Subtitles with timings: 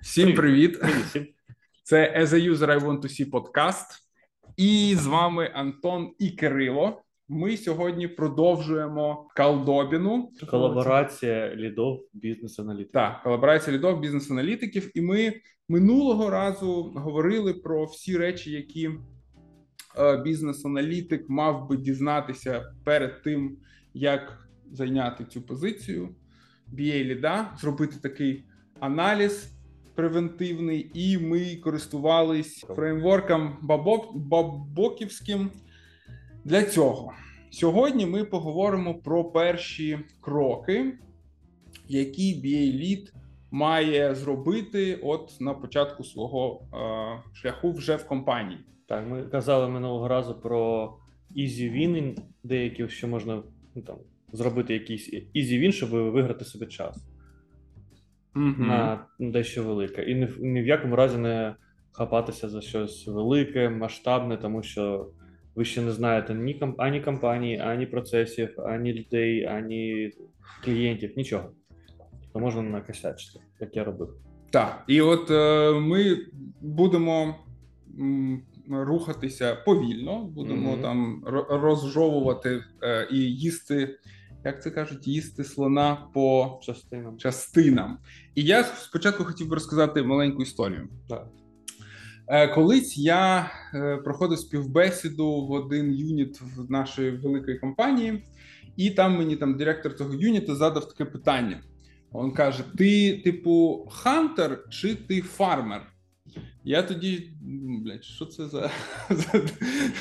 [0.00, 0.80] Всім привіт!
[0.80, 1.34] Привіт.
[1.82, 3.86] Це As a User I Want to See подкаст.
[4.56, 7.02] І з вами Антон і Кирило.
[7.28, 10.30] Ми сьогодні продовжуємо колдобіну.
[10.50, 12.92] Колаборація лідов бізнес-аналітиків.
[12.92, 14.90] Так, колаборація лідов бізнес-аналітиків.
[14.94, 15.32] І ми
[15.68, 18.90] минулого разу говорили про всі речі, які
[19.98, 23.56] е, бізнес-аналітик мав би дізнатися перед тим,
[23.94, 26.14] як зайняти цю позицію
[26.72, 28.44] BA ліда, зробити такий
[28.80, 29.52] аналіз
[29.94, 35.50] превентивний, і ми користувались фреймворком Бабок, Бабоківським
[36.44, 37.12] для цього.
[37.50, 40.98] Сьогодні ми поговоримо про перші кроки,
[41.88, 43.12] які BA Lead
[43.50, 48.60] має зробити от на початку свого е, шляху вже в компанії.
[48.88, 50.92] Так, ми казали минулого разу про
[51.36, 53.42] easy win, деякі, що можна
[53.74, 53.96] ну, там,
[54.32, 57.04] зробити якийсь win, щоб виграти собі час
[58.34, 58.66] Мгм.
[58.68, 60.02] на дещо велике.
[60.02, 61.54] І ні, ні в якому разі не
[61.92, 65.10] хапатися за щось велике, масштабне, тому що
[65.54, 70.10] ви ще не знаєте ні ані компанії, ані процесів, ані людей, ані
[70.64, 71.50] клієнтів, нічого.
[72.32, 74.08] То можна накосячити, як я робив.
[74.50, 76.16] Так, і от е, ми
[76.60, 77.36] будемо
[78.00, 80.82] м, рухатися повільно, будемо Мгм.
[80.82, 83.98] там ро- розжовувати е, і їсти,
[84.44, 87.18] як це кажуть, їсти слона по Частинам.
[87.18, 87.98] частинам.
[88.34, 90.88] І я спочатку хотів би розказати маленьку історію.
[91.08, 91.26] Так.
[92.28, 98.24] Е, Колись я е, проходив співбесіду в один юніт в нашої великої компанії,
[98.76, 101.62] і там мені там директор цього юніту задав таке питання.
[102.14, 105.92] Він каже: Ти, типу, хантер чи ти фармер?
[106.64, 108.70] Я тоді, м, блядь, що це за,
[109.10, 109.42] за,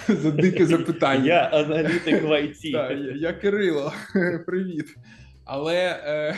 [0.08, 1.26] за дике запитання?
[1.26, 2.72] Я аналітик в IT.
[2.72, 3.94] Так, я, я Кирило,
[4.46, 4.96] привіт.
[5.46, 6.38] Але е,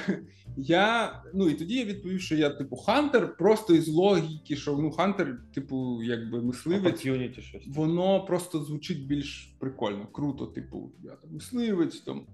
[0.58, 4.92] я ну і тоді я відповів, що я типу хантер, просто із логіки, що ну
[4.92, 7.00] хантер, типу, якби мисливець,
[7.40, 7.68] щось.
[7.68, 10.46] воно просто звучить більш прикольно, круто.
[10.46, 12.26] Типу, я там мисливець, там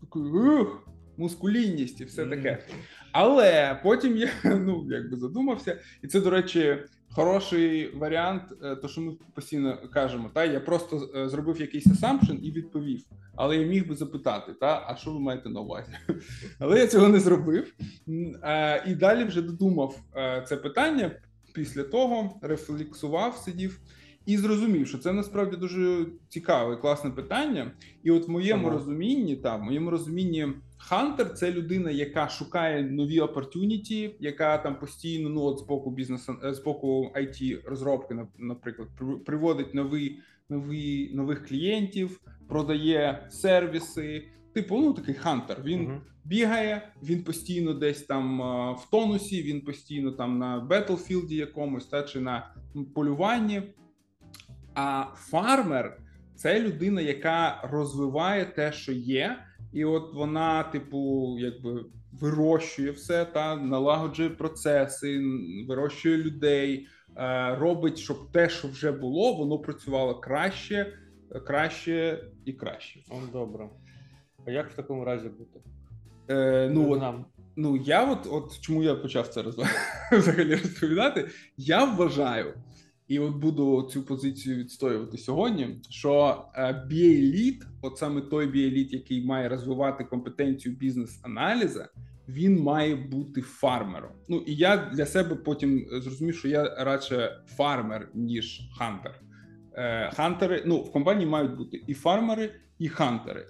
[0.00, 2.64] такий ух, мускулінність і все таке.
[3.12, 6.76] Але потім я ну якби задумався, і це, до речі,
[7.10, 12.38] хороший варіант, е, то що ми постійно кажемо, та я просто е, зробив якийсь assumption
[12.42, 13.00] і відповів.
[13.36, 15.92] Але я міг би запитати, та а що ви маєте на увазі?
[16.58, 17.74] Але я цього не зробив.
[18.42, 19.98] Е, І далі вже додумав
[20.48, 21.10] це питання.
[21.54, 23.80] Після того рефлексував, сидів
[24.26, 27.72] і зрозумів, що це насправді дуже цікаве, класне питання.
[28.02, 28.76] І от в моєму Ага.
[28.76, 30.48] розумінні, та в моєму розумінні,
[30.88, 36.36] хантер це людина, яка шукає нові opportunity, яка там постійно ну от з боку бізнесу
[36.44, 38.88] е, з боку IT розробки, нап- наприклад,
[39.26, 44.28] приводить нові, нові нових клієнтів, продає сервіси.
[44.54, 45.62] Типу, ну такий хантер.
[45.64, 46.00] Він Мгм.
[46.24, 52.02] бігає, він постійно десь там е, в тонусі, він постійно там на бетлфілді якомусь, та
[52.02, 52.54] чи на
[52.94, 53.62] полюванні.
[54.74, 55.98] А фармер
[56.34, 59.38] це людина, яка розвиває те, що є,
[59.72, 65.22] і от вона, типу, якби вирощує все та налагоджує процеси,
[65.68, 70.92] вирощує людей, е, робить, щоб те, що вже було, воно працювало краще,
[71.46, 73.00] краще і краще.
[73.32, 73.68] Добре.
[74.46, 75.60] А як в такому разі бути?
[76.28, 77.24] Е, ну, от, нам.
[77.56, 79.58] Ну я от, от чому я почав це роз...
[80.12, 81.28] взагалі розповідати.
[81.56, 82.54] Я вважаю,
[83.12, 85.80] і от буду цю позицію відстоювати сьогодні.
[85.88, 91.88] Що е, BA Lead, от саме той BA Lead, який має розвивати компетенцію бізнес-аналіза,
[92.28, 94.10] він має бути фармером.
[94.28, 99.20] Ну і я для себе потім зрозумів, що я радше фармер ніж хантер.
[99.74, 103.46] Е, Хантери, ну в компанії мають бути і фармери, і хантери.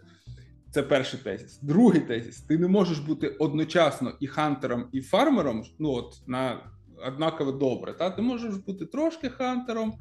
[0.71, 1.59] Це перший тезіс.
[1.63, 5.65] Другий тезіс: ти не можеш бути одночасно і хантером, і фармером.
[5.79, 6.61] Ну от на
[7.07, 7.93] однаково добре.
[7.93, 9.95] Та ти можеш бути трошки хантером,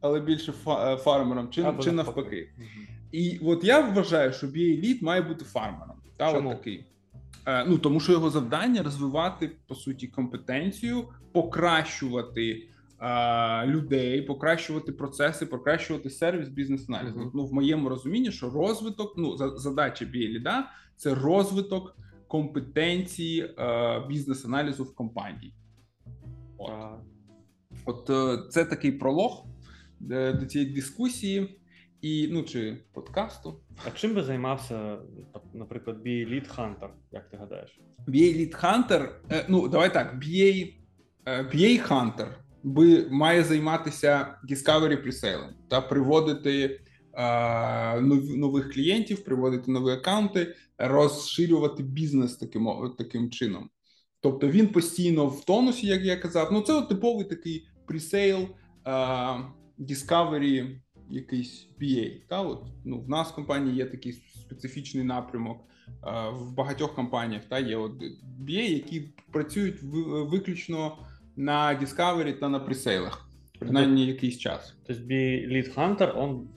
[0.00, 2.50] але більше е, фармером, чи, Або чи навпаки.
[2.56, 2.86] Мгм.
[3.12, 5.96] І от я вважаю, що BA Lead має бути фармером.
[6.16, 6.50] Та, Чому?
[6.50, 6.84] от такий.
[7.46, 12.68] Е, ну тому що його завдання розвивати по суті компетенцію, покращувати
[13.00, 17.18] е, людей, покращувати процеси, покращувати сервіс бізнес-аналізу.
[17.18, 17.30] Мгм.
[17.34, 20.62] Ну в моєму розумінні, що розвиток, ну за- задача Lead–
[20.96, 21.96] це розвиток
[22.28, 25.52] компетенції е, бізнес-аналізу в компанії.
[26.58, 26.70] От.
[27.84, 29.44] От е, це такий пролог
[30.10, 31.60] е, до цієї дискусії,
[32.00, 33.60] і ну чи подкасту.
[33.86, 34.98] а чим би займався,
[35.54, 37.80] наприклад, BA Lead Hunter, як ти гадаєш?
[38.08, 40.74] BA Lead Hunter, е, ну давай так, BA,
[41.26, 42.28] BA Hunter
[42.62, 46.80] би має займатися Discovery Pre-Sale та приводити
[47.14, 48.00] е,
[48.36, 53.70] нових клієнтів, приводити нові аккаунти, розширювати бізнес таким таким чином.
[54.20, 56.48] Тобто він постійно в тонусі, як я казав.
[56.52, 58.48] Ну, це от типовий такий presale,
[59.78, 60.80] discovery,
[61.10, 62.20] якийсь BA.
[62.28, 62.42] Та?
[62.42, 65.64] От, ну, В нас в компанії є такий специфічний напрямок.
[66.32, 67.92] В багатьох компаніях та є от
[68.40, 69.76] BA, які працюють
[70.30, 70.98] виключно
[71.36, 73.28] на Discovery та на пресейлах,
[73.58, 74.74] принаймні якийсь час.
[74.86, 75.02] Тобто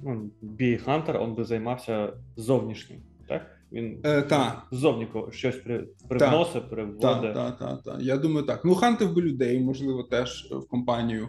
[0.04, 3.61] ну, BA Hunter, он би займався зовнішнім, так?
[3.72, 4.64] Він е, та.
[4.72, 7.02] ззовні щось при, привносить, приводить.
[7.02, 7.98] Так, так, так, Та.
[8.02, 8.66] Я думаю, так.
[8.66, 11.28] Ну, хантив би людей, можливо, теж в компанію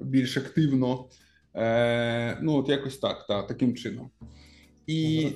[0.00, 1.08] більш активно.
[1.54, 4.10] Е, Ну, от якось так, та, таким чином.
[4.86, 5.28] І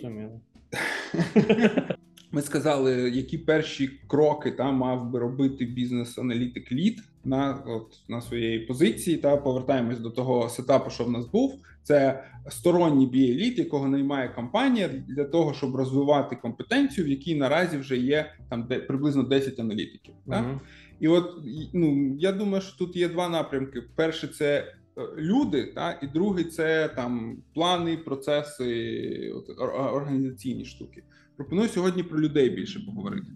[2.32, 8.58] ми сказали, які перші кроки та мав би робити бізнес-аналітик лід на от на своєї
[8.58, 9.16] позиції.
[9.16, 11.54] Та повертаємось до того сетапу, що в нас був.
[11.82, 17.96] Це сторонній біеліт, якого наймає компанія для того, щоб розвивати компетенцію, в якій наразі вже
[17.96, 20.14] є там де приблизно 10 аналітиків.
[20.26, 20.30] Uh-huh.
[20.30, 20.58] Так?
[21.00, 21.30] І от
[21.72, 26.44] ну я думаю, що тут є два напрямки: перше це е, люди, та і другий
[26.44, 29.60] це там плани, процеси, от,
[29.94, 31.02] організаційні штуки.
[31.38, 33.26] Пропоную сьогодні про людей більше поговорити.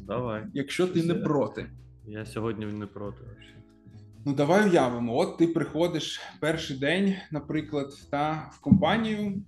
[0.00, 0.46] Давай.
[0.54, 1.70] Якщо ти не проти.
[2.06, 3.24] Я сьогодні не проти.
[4.24, 5.16] Ну, давай уявимо.
[5.16, 9.42] От ти приходиш перший день, наприклад, та в компанію.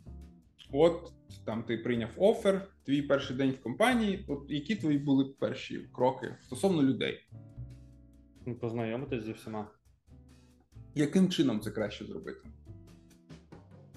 [0.72, 1.12] От
[1.44, 4.24] там ти прийняв офер, твій перший день в компанії.
[4.28, 7.28] От які твої були перші кроки стосовно людей?
[8.46, 9.66] Ну, познайомитись зі всіма.
[10.94, 12.48] Яким чином це краще зробити?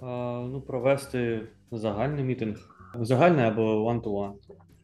[0.02, 2.81] А, Ну, провести загальний мітинг.
[3.00, 4.34] Загальне або one-to-one.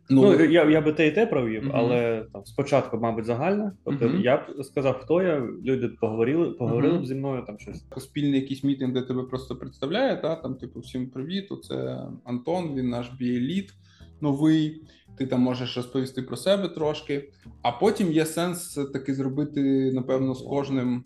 [0.09, 1.71] Ну, ну я я би те і те провів, uh-huh.
[1.73, 3.71] але там спочатку, мабуть, загальне.
[3.85, 4.21] Тобто uh-huh.
[4.21, 5.39] я б сказав, хто я.
[5.65, 7.01] Люди поговорили, поговорили uh-huh.
[7.01, 7.85] б зі мною там щось.
[7.97, 11.49] Спільний якийсь мітинг, де тебе просто представляє, та там, типу, всім привіт.
[11.63, 13.73] Це Антон, він наш біеліт
[14.21, 14.81] новий.
[15.17, 17.31] Ти там можеш розповісти про себе трошки,
[17.61, 21.03] а потім є сенс таки зробити, напевно, з кожним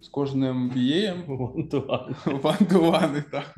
[0.00, 1.16] з кожним бієм.
[2.42, 3.54] Вантувани, так.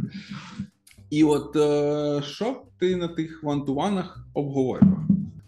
[1.11, 4.99] І от е, що ти на тих вантуванах обговорював?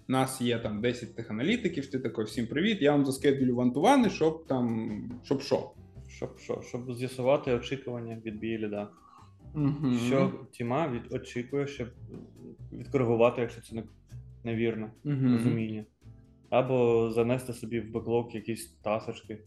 [0.08, 1.90] У нас є там 10 тих аналітиків.
[1.90, 2.78] Ти такий, всім привіт.
[2.80, 4.90] Я вам заскедулю вантувани, щоб там
[5.24, 5.70] щоб що?
[6.08, 6.62] Щоб що?
[6.62, 8.88] Щоб з'ясувати очікування від бієліда.
[9.54, 9.92] Угу.
[10.06, 11.88] Що Тіма від очікує, щоб
[12.72, 13.82] відкоригувати, якщо це
[14.44, 15.22] невірно угу.
[15.22, 15.84] розуміння.
[16.50, 19.38] Або занести собі в беклог якісь тасочки,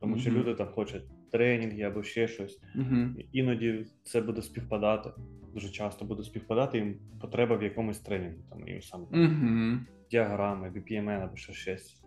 [0.00, 0.20] тому угу.
[0.20, 1.02] що люди там хочуть
[1.32, 2.60] тренінги або ще щось.
[2.74, 2.96] Угу.
[3.32, 5.10] Іноді це буде співпадати.
[5.54, 9.78] Дуже часто буде співпадати їм потреба в якомусь тренінгу, там їм саме угу.
[10.10, 12.02] діаграми, BPMN або що щось.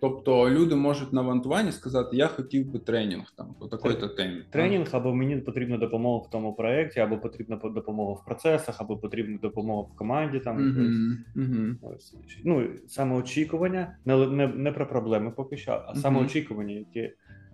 [0.00, 4.42] Тобто люди можуть на вантуванні сказати, я хотів би тренінг там, по такої-то темі.
[4.50, 9.38] Тренінг, або мені потрібна допомога в тому проєкті, або потрібна допомога в процесах, або потрібна
[9.42, 10.40] допомога в команді.
[10.40, 11.74] Там uh-huh, uh-huh.
[11.82, 12.16] Ось.
[12.44, 15.96] Ну, самоочікування, не, не не, про проблеми поки що, а uh-huh.
[15.96, 17.12] самоочікування, які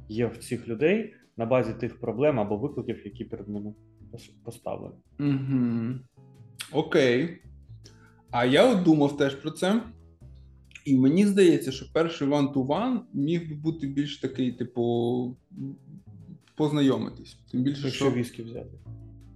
[0.08, 3.74] є в цих людей на базі тих проблем або викликів, які перед ними
[4.44, 4.94] поставлені.
[5.20, 5.94] Угу.
[6.72, 7.38] Окей.
[8.30, 9.82] А я от думав теж про це.
[10.84, 15.36] І мені здається, що перший one-to-one міг би бути більш такий, типу,
[16.54, 17.38] познайомитись.
[17.50, 18.14] Тим більше, Якщо що...
[18.14, 18.78] віскі взяти.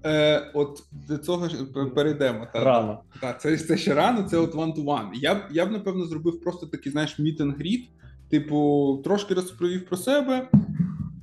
[0.04, 1.64] Е, От до цього ж
[1.94, 2.46] перейдемо.
[2.52, 3.02] Та, рано.
[3.20, 5.10] Та, це це ще рано, це от one-to-one.
[5.14, 7.88] Я б, я б, напевно, зробив просто такий, знаєш, meet and greet,
[8.28, 10.48] Типу, трошки розповів про себе,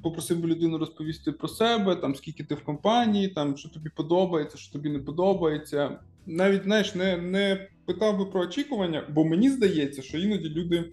[0.04, 4.58] попросив би людину розповісти про себе, там скільки ти в компанії, там що тобі подобається,
[4.58, 6.00] що тобі не подобається.
[6.26, 10.92] Навіть знаєш, не не питав би про очікування, бо мені здається, що іноді люди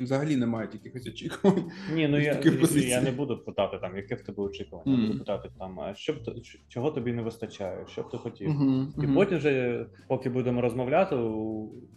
[0.00, 1.70] взагалі не мають якихось очікувань.
[1.94, 2.40] Ні, ну я
[2.74, 4.98] я не буду питати, там, яке в тебе очікування.
[4.98, 5.06] Mm.
[5.06, 6.14] Буду питати, там, а що
[6.68, 8.50] чого тобі не вистачає, що б ти хотів.
[8.50, 8.86] Mm-hmm.
[8.96, 9.14] І mm-hmm.
[9.14, 11.16] потім, вже, поки будемо розмовляти,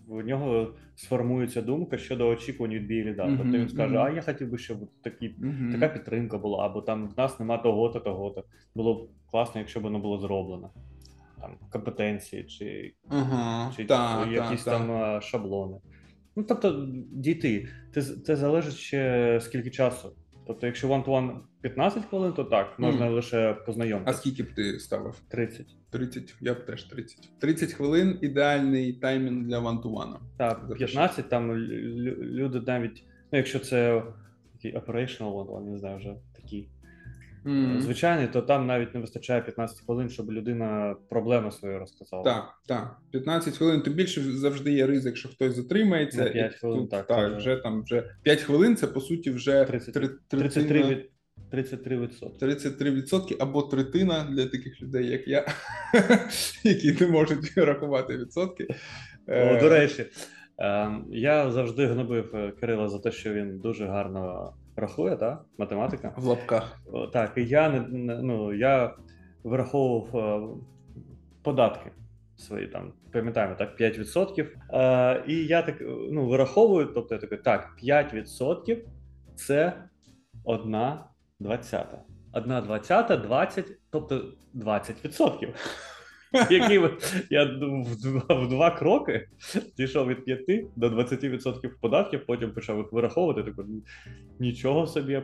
[0.07, 3.23] в нього сформується думка щодо очікувань від бійліда.
[3.23, 3.37] Mm-hmm.
[3.37, 5.35] Тобто він скаже: А я хотів би, щоб такі,
[5.71, 8.43] така підтримка була, або там в нас нема того-то, того-то.
[8.75, 10.69] Було б класно, якщо б воно було зроблено.
[11.41, 13.75] Там компетенції чи, uh-huh.
[13.75, 15.21] чи та, якісь та, там та.
[15.21, 15.77] шаблони.
[16.35, 17.67] Ну, тобто, дійти.
[17.93, 20.11] Це це залежить ще скільки часу.
[20.47, 23.13] Тобто, якщо one-to-one 15 хвилин, то так, можна mm.
[23.13, 24.17] лише познайомитися.
[24.17, 25.21] А скільки б ти ставив?
[25.27, 25.65] 30.
[25.89, 27.29] 30, я б теж 30.
[27.39, 30.15] 30 хвилин ідеальний таймінг для one-to-one.
[30.37, 34.03] Так, 15 там люди навіть, ну якщо це
[34.53, 36.15] такий operational one-to-one, не знаю, вже
[37.45, 37.81] mm.
[37.81, 42.23] звичайний, то там навіть не вистачає 15 хвилин, щоб людина проблеми свої розказала.
[42.23, 42.97] Так, так.
[43.11, 46.25] 15 хвилин, тим більше завжди є ризик, що хтось затримається.
[46.25, 47.07] 5 хвилин, тут, так.
[47.07, 49.93] Так, вже там вже 5 хвилин це по суті вже 30,
[50.27, 51.09] 33 від.
[51.53, 52.39] 33%.
[52.39, 55.45] 33% або третина для таких людей, як я,
[56.63, 58.67] які не можуть рахувати відсотки.
[59.27, 60.05] О, До речі,
[60.59, 65.41] Е, я завжди гнобив е, Кирила за те, що він дуже гарно рахує, та?
[65.57, 66.13] математика.
[66.17, 66.79] В лапках.
[67.13, 68.95] Так, і я ну, я
[69.43, 70.47] вираховував е,
[71.43, 71.91] податки
[72.35, 74.47] свої там, пам'ятаємо, так, 5%.
[74.73, 75.75] Е, і я так
[76.11, 78.77] ну, вираховую, тобто я такий, так, 5%
[79.35, 79.73] це
[80.43, 81.05] одна
[81.39, 81.97] двадцята.
[82.33, 85.49] Одна двадцята, 20, тобто 20%.
[86.33, 86.97] Ви-
[87.29, 87.43] я
[87.85, 89.27] в два, в два кроки
[89.77, 93.43] дійшов від 5 до 20% податків, потім почав їх вираховувати.
[93.43, 93.65] Такий,
[94.39, 95.23] нічого собі я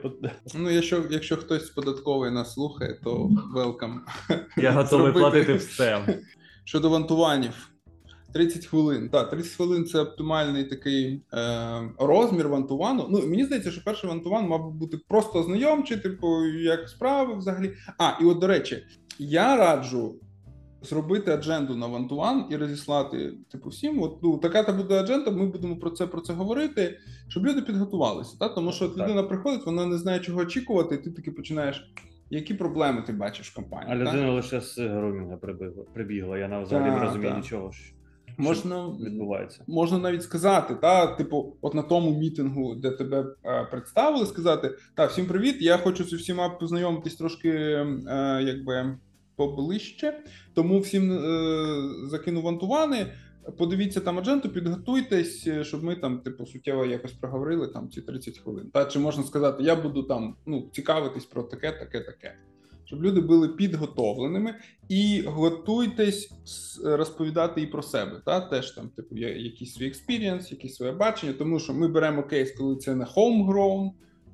[0.55, 3.95] Ну, якщо, якщо хтось з податкової нас слухає, то welcome.
[4.57, 6.19] Я готовий платити все.
[6.65, 7.69] Щодо вантуванів.
[8.33, 9.09] 30 хвилин.
[9.09, 13.07] Так, 30 хвилин це оптимальний такий е, розмір вантувану.
[13.09, 17.73] Ну, мені здається, що перший вантуван мав бути просто знайомчий, типу, як справи взагалі.
[17.97, 18.83] А, і от до речі,
[19.19, 20.15] я раджу
[20.81, 24.01] зробити адженду на вантуван і розіслати, типу, всім.
[24.01, 27.61] От ну, така та буде адженда, ми будемо про це про це говорити, щоб люди
[27.61, 28.37] підготувалися.
[28.39, 28.49] Та?
[28.49, 31.93] Тому що от людина приходить, вона не знає, чого очікувати, і ти таки починаєш.
[32.31, 34.05] Які проблеми ти бачиш в А компанії?
[34.05, 34.11] та?
[34.11, 36.37] людина лише з грумінга прибігла, прибігла.
[36.37, 37.43] Я на взагалі не розумію так.
[37.43, 37.93] нічого, що
[38.37, 39.63] Можна відбувається.
[39.67, 45.05] можна навіть сказати, та типу, от на тому мітингу, де тебе е, представили, сказати: та
[45.05, 48.97] всім привіт, я хочу з усіма познайомитись трошки, е, якби
[49.39, 50.23] поближче.
[50.53, 53.13] Тому всім е, закину вантувани.
[53.57, 58.37] Подивіться там адженду, підготуйтесь, е, щоб ми там, типу, суттєво якось проговорили там ці 30
[58.37, 58.69] хвилин.
[58.73, 62.35] Та чи можна сказати, я буду там ну, цікавитись про таке, таке, таке.
[62.85, 64.55] Щоб люди були підготовленими
[64.89, 66.31] і готуйтесь
[66.83, 68.21] розповідати і про себе.
[68.25, 72.23] Та теж там, типу, є якийсь свій experience, якісь своє бачення, тому що ми беремо
[72.23, 73.89] кейс, коли це не homegrown,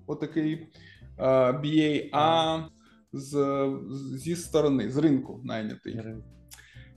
[0.08, 2.60] отакий е, BA, а
[3.16, 3.68] з,
[4.14, 6.00] зі сторони, з ринку найнятий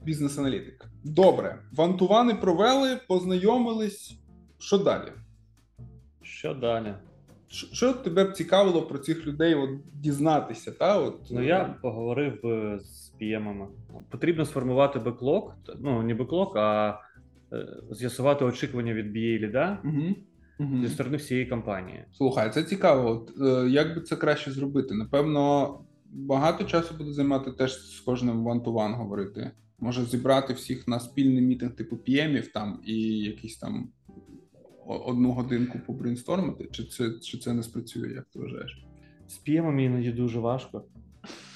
[0.03, 0.85] бізнес-аналітик.
[1.03, 4.19] Добре, вантувани провели, познайомились.
[4.57, 5.11] Що далі?
[6.21, 6.93] Що далі?
[7.47, 10.71] Що, що тебе б цікавило про цих людей от, дізнатися?
[10.71, 10.99] Та?
[10.99, 13.67] От, Ну я поговорив би з PM-ами.
[14.09, 16.99] Потрібно сформувати беклог, ну не беклог, а
[17.53, 20.15] е, з'ясувати очікування від BA ліда Угу.
[20.59, 20.81] Угу.
[20.81, 22.05] зі сторони всієї компанії.
[22.11, 23.09] Слухай, це цікаво.
[23.09, 24.95] От, е, як би це краще зробити?
[24.95, 25.73] Напевно,
[26.11, 29.51] багато часу буде займати теж з кожним one-to-one говорити.
[29.79, 33.89] Може зібрати всіх на спільний мітинг типу PM-ів там і якісь там
[34.85, 36.67] одну годинку побрейнстормити?
[36.71, 38.85] Чи це, чи це не спрацює, як ти вважаєш?
[39.27, 40.85] З PM-ами іноді дуже важко,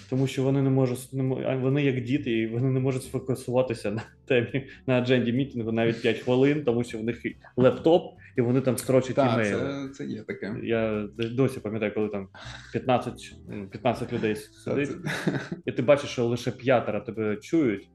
[0.09, 1.23] тому що вони не можуть не
[1.55, 6.19] вони як діти, і вони не можуть сфокусуватися на темі на адженді мітингу навіть 5
[6.19, 7.21] хвилин, тому що в них
[7.57, 8.03] лептоп,
[8.37, 9.59] і вони там строчать Так, імейли.
[9.59, 10.55] це, це є таке.
[10.63, 12.27] Я досі пам'ятаю, коли там
[12.71, 13.35] 15,
[13.71, 14.91] 15 людей сидить,
[15.65, 17.89] і ти бачиш, що лише п'ятеро тебе чують,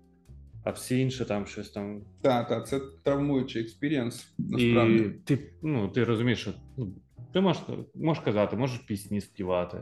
[0.64, 2.02] а всі інші там щось там.
[2.22, 5.10] Та, та, це травмуючий experience, І насправді.
[5.24, 6.94] ти, ну, ти розумієш, що ну,
[7.32, 7.62] ти можеш,
[7.94, 9.78] можеш казати, можеш пісні співати.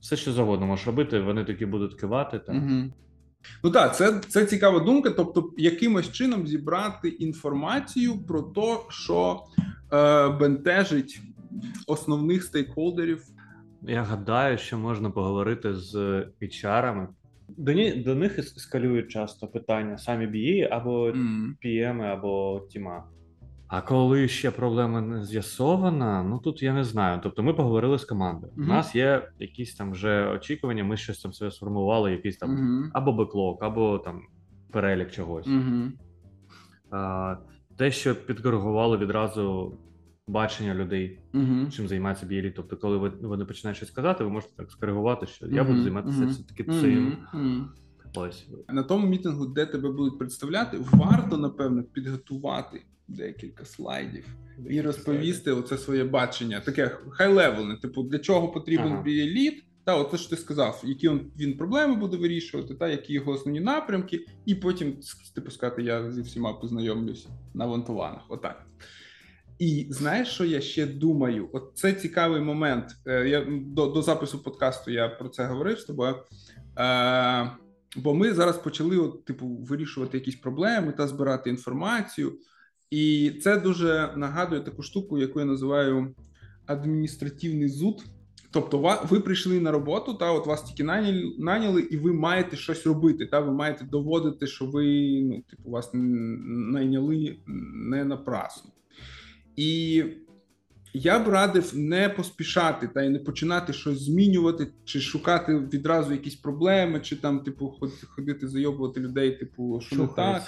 [0.00, 2.38] Все, що завгодно можеш робити, вони такі будуть кивати.
[2.38, 2.56] Там.
[2.56, 2.92] Угу.
[3.64, 5.10] Ну так, це, це цікава думка.
[5.10, 9.40] Тобто, якимось чином зібрати інформацію про те, що
[10.40, 11.20] бентежить
[11.86, 13.24] основних стейкхолдерів.
[13.82, 15.94] Я гадаю, що можна поговорити з
[16.42, 17.08] HR-ами.
[17.48, 21.10] До, ні, до них ескалюють часто питання самі BA або.
[21.64, 23.04] PM, або тіма.
[23.68, 27.20] А коли ще проблема не з'ясована, ну тут я не знаю.
[27.22, 28.52] Тобто ми поговорили з командою.
[28.56, 28.70] Мгм.
[28.70, 32.90] У нас є якісь там вже очікування, ми щось там себе сформували, якийсь там Мгм.
[32.94, 34.20] або беклог, або там
[34.72, 35.46] перелік чогось.
[35.46, 35.92] Мгм.
[36.90, 37.36] А,
[37.82, 39.74] те, що підкоригували відразу
[40.26, 41.70] бачення людей, Мгм.
[41.70, 42.52] чим займається BLE.
[42.56, 46.26] Тобто, коли ви, вони починають щось казати, ви можете так скоригувати, що я буду займатися
[46.26, 47.16] все таки цим.
[48.14, 48.46] Ось.
[48.68, 54.24] На тому мітингу, де тебе будуть представляти, варто напевно підготувати декілька слайдів
[54.70, 59.04] і розповісти оце своє бачення, таке хай-левельне, типу, для чого потрібен Ага.
[59.06, 63.32] Лід, та от те, що ти сказав, які він, проблеми буде вирішувати, та які його
[63.32, 64.96] основні напрямки, і потім
[65.34, 68.22] типу сказати, я зі всіма познайомлюсь на вантуванах.
[68.28, 68.66] Отак.
[69.58, 71.48] І знаєш, що я ще думаю?
[71.52, 72.96] От це цікавий момент.
[73.06, 76.14] Е, Я до, до запису подкасту я про це говорив з тобою.
[76.78, 77.50] Е,
[77.96, 82.38] бо ми зараз почали, от, типу, вирішувати якісь проблеми та збирати інформацію.
[82.90, 86.14] І це дуже нагадує таку штуку, яку я називаю
[86.66, 88.04] адміністративний зуд.
[88.52, 90.84] Тобто, ви прийшли на роботу, та от вас тільки
[91.38, 93.26] наняли, і ви маєте щось робити.
[93.26, 94.84] Та ви маєте доводити, що ви
[95.22, 97.36] ну, типу, вас найняли
[97.74, 98.70] не напрасно.
[99.56, 100.04] І
[100.94, 106.34] я б радив не поспішати та й не починати щось змінювати, чи шукати відразу якісь
[106.34, 110.42] проблеми, чи там, типу, ход- ходити зайобувати людей, типу, що не так.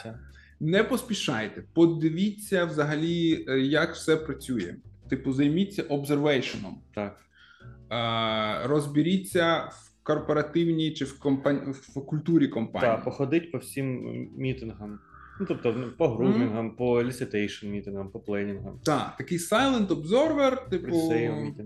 [0.61, 4.75] Не поспішайте, подивіться взагалі, е, як все працює.
[5.09, 6.79] Типу, займіться обзервейшеном.
[6.95, 7.21] Так.
[8.65, 12.93] Розберіться в корпоративній чи в company в культурі компанії.
[12.95, 14.99] Так, походить по всім мітингам.
[15.41, 18.81] Ну, тобто, ну, по грумінгам, по elicitation мітингам, по пленінгам.
[18.83, 21.15] Так, такий silent observer, типу,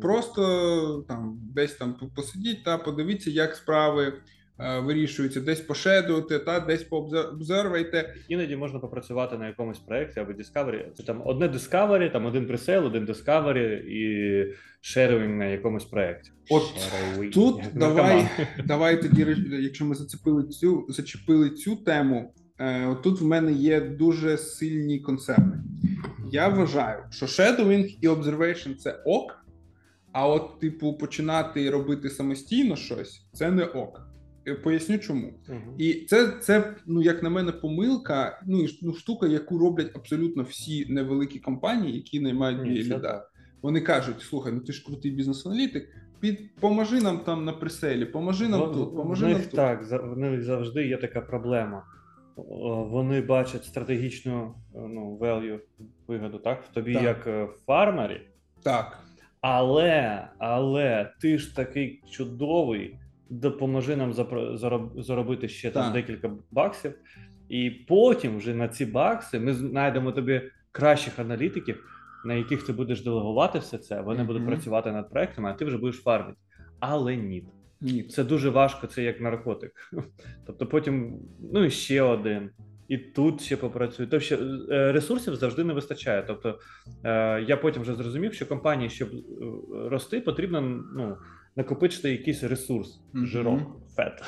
[0.01, 4.13] просто там десь там посидіть та подивіться, як справи
[4.59, 8.15] вирішуються, десь пошедувати, та десь пообзервайте.
[8.29, 10.85] Іноді можна попрацювати на якомусь проєкті або Discovery.
[10.97, 16.31] Це там одне Discovery, там один presale, один Discovery і шеринг на якомусь проєкті.
[16.51, 17.31] От Sharing.
[17.31, 18.29] Тут давай,
[18.65, 22.35] давай тоді, якщо ми зацепили цю зачепили цю тему.
[22.61, 25.57] е, Тут в мене є дуже сильні концерни.
[26.33, 29.45] Я вважаю, що shadowing і observation– це ок,
[30.13, 34.08] а от, типу, починати робити самостійно щось це не ок.
[34.49, 35.33] Е, Поясню чому.
[35.49, 35.75] Мгм.
[35.79, 38.41] І це, це ну як на мене, помилка.
[38.47, 43.27] Ну і ну, штука, яку роблять абсолютно всі невеликі компанії, які наймають це ліда.
[43.63, 45.89] Вони кажуть: слухай, ну ти ж крутий бізнес-аналітик,
[46.21, 49.55] під поможи нам там на преселі, поможи нам В- тут, в поможи них нам тут.
[49.57, 51.83] так, за- в них завжди є така проблема.
[52.91, 55.59] Вони бачать стратегічну ну, value,
[56.09, 57.03] вигоду, так, в тобі Так.
[57.03, 58.21] як е, в фармері,
[58.63, 58.99] Так,
[59.41, 62.97] але, але ти ж такий чудовий,
[63.31, 64.13] допоможи нам
[64.97, 65.93] заробити ще там Так.
[65.93, 66.95] декілька баксів,
[67.49, 70.43] і потім вже на ці бакси ми знайдемо тобі
[70.73, 71.85] кращих аналітиків,
[72.25, 74.01] на яких ти будеш делегувати все це.
[74.01, 76.39] Вони будуть працювати над проектами, а ти вже будеш фармити.
[76.81, 77.45] Але ні.
[77.81, 78.03] ні.
[78.03, 79.73] Це дуже важко, це як наркотик.
[80.47, 81.19] Тобто потім,
[81.53, 82.51] ну і ще один,
[82.89, 84.09] і тут ще попрацюю.
[84.11, 84.35] Тобто
[84.71, 86.25] е, ресурсів завжди не вистачає.
[86.27, 86.59] Тобто
[87.05, 90.61] е, я потім вже зрозумів, що компанії, щоб е, рости, потрібно
[90.97, 91.17] ну,
[91.63, 93.27] накопичити якийсь ресурс, Мгм.
[93.27, 93.61] жирок,
[93.97, 94.23] фет.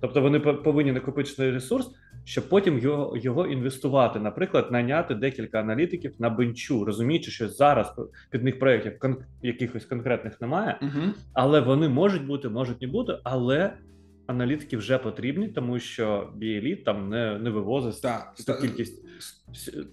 [0.00, 1.90] Тобто вони по- повинні накопичити ресурс,
[2.24, 4.20] щоб потім його, його інвестувати.
[4.20, 7.94] Наприклад, найняти декілька аналітиків на бенчу, розуміючи, що зараз
[8.30, 10.80] під них проєктів кон- якихось конкретних немає.
[11.32, 13.72] Але вони можуть бути, можуть не бути, але
[14.26, 19.06] аналітики вже потрібні, тому що BLE там не, не вивозить Так, ту кількість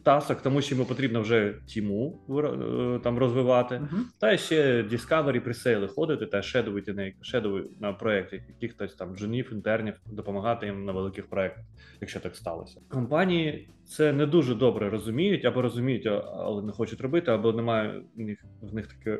[0.03, 3.79] тасок, тому що йому потрібно вже тіму е, там розвивати.
[3.79, 4.05] Мгм.
[4.19, 9.93] Та ще Discovery пресейли ходити та шедовити на шедови на проєктах, якихось там джунів, інтернів,
[10.05, 11.63] допомагати їм на великих проєктах,
[12.01, 12.81] якщо так сталося.
[12.89, 18.19] Компанії це не дуже добре розуміють, або розуміють, але не хочуть робити, або немає в
[18.19, 19.19] них в них таке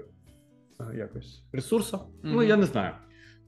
[0.79, 1.99] е, якось ресурсу.
[2.23, 2.93] Ну я не знаю.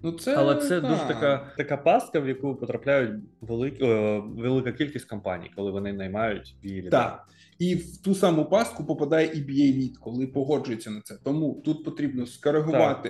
[0.02, 5.06] Ну, це, Але це дуже така, така пастка, в яку потрапляють великі, е, велика кількість
[5.10, 6.90] компаній, коли вони наймають білі.
[6.90, 7.28] Так.
[7.60, 11.18] І в ту саму пастку попадає і Lead, коли погоджується на це.
[11.24, 13.10] Тому тут потрібно скоригувати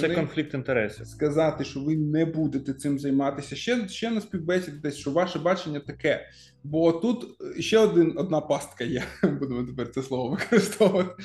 [0.00, 1.06] Це конфлікт інтересів.
[1.06, 3.56] сказати, що ви не будете цим займатися.
[3.56, 6.28] Ще, ще на співбесіді десь, що ваше бачення таке.
[6.64, 7.26] Бо тут
[7.58, 9.02] ще один, одна пастка є.
[9.22, 11.22] Будемо тепер це слово використовувати.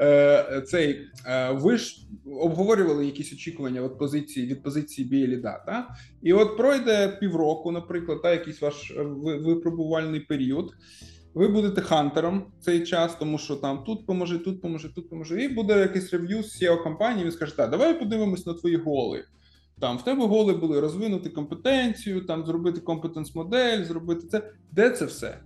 [0.00, 1.96] Е, цей, е, ви ж
[2.40, 5.88] обговорювали якісь очікування від позиції від позиції Lead, та?
[6.22, 10.74] І от пройде півроку, наприклад, та якийсь ваш е, випробувальний період.
[11.38, 15.44] Ви будете хантером цей час, тому що там тут поможи, тут поможи, тут поможи.
[15.44, 17.24] І буде якийсь рев'ю з SEO компанії.
[17.24, 19.24] Він скаже: так, давай подивимось на твої голи.
[19.80, 24.42] Там в тебе голи були розвинути компетенцію, там зробити компетенс модель, зробити це.
[24.72, 25.38] Де це все?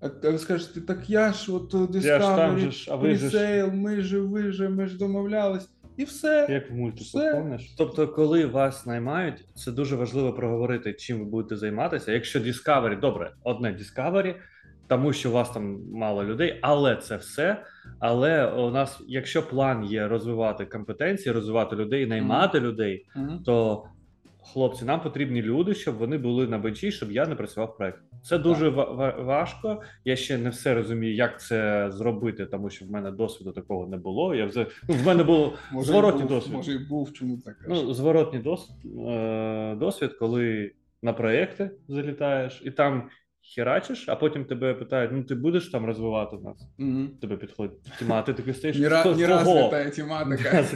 [0.00, 3.14] А ви скажете, так я ж от Я ж там же Discovery, ж, а ви
[3.14, 5.68] же ж Presale, ми ж, ви ж, ми ж домовлялись.
[5.96, 6.46] І все.
[6.50, 7.74] як в мультику, помниш?
[7.78, 12.12] Тобто, коли вас наймають, це дуже важливо проговорити, чим ви будете займатися.
[12.12, 14.34] Якщо Discovery, добре, одне Discovery,
[14.88, 17.62] тому що у вас там мало людей, але це все.
[17.98, 23.42] Але у нас, якщо план є розвивати компетенції, розвивати людей, наймати людей, Мгм.
[23.44, 23.84] то
[24.52, 28.00] хлопці, нам потрібні люди, щоб вони були на бенчі, щоб я не працював в проєкті.
[28.22, 29.82] Це дуже ва- важко.
[30.04, 33.96] Я ще не все розумію, як це зробити, тому що в мене досвіду такого не
[33.96, 34.34] було.
[34.34, 35.24] Я взагалі, ну, в мене
[35.72, 36.52] Може, зворотній був, досвід.
[36.54, 37.54] Може, і був, чому так?
[37.68, 38.76] Ну, зворотній досвід,
[39.08, 40.72] е, досвід, коли
[41.02, 43.08] на проєкти залітаєш і там
[43.54, 46.68] херачиш, а потім тебе питають: ну ти будеш там розвивати нас?
[46.78, 47.10] Мгм.
[47.20, 48.76] Тебе підходить тіма, а ти такий стоїш.
[48.78, 50.64] Ні, ра- ні раз кого?» літає тематика.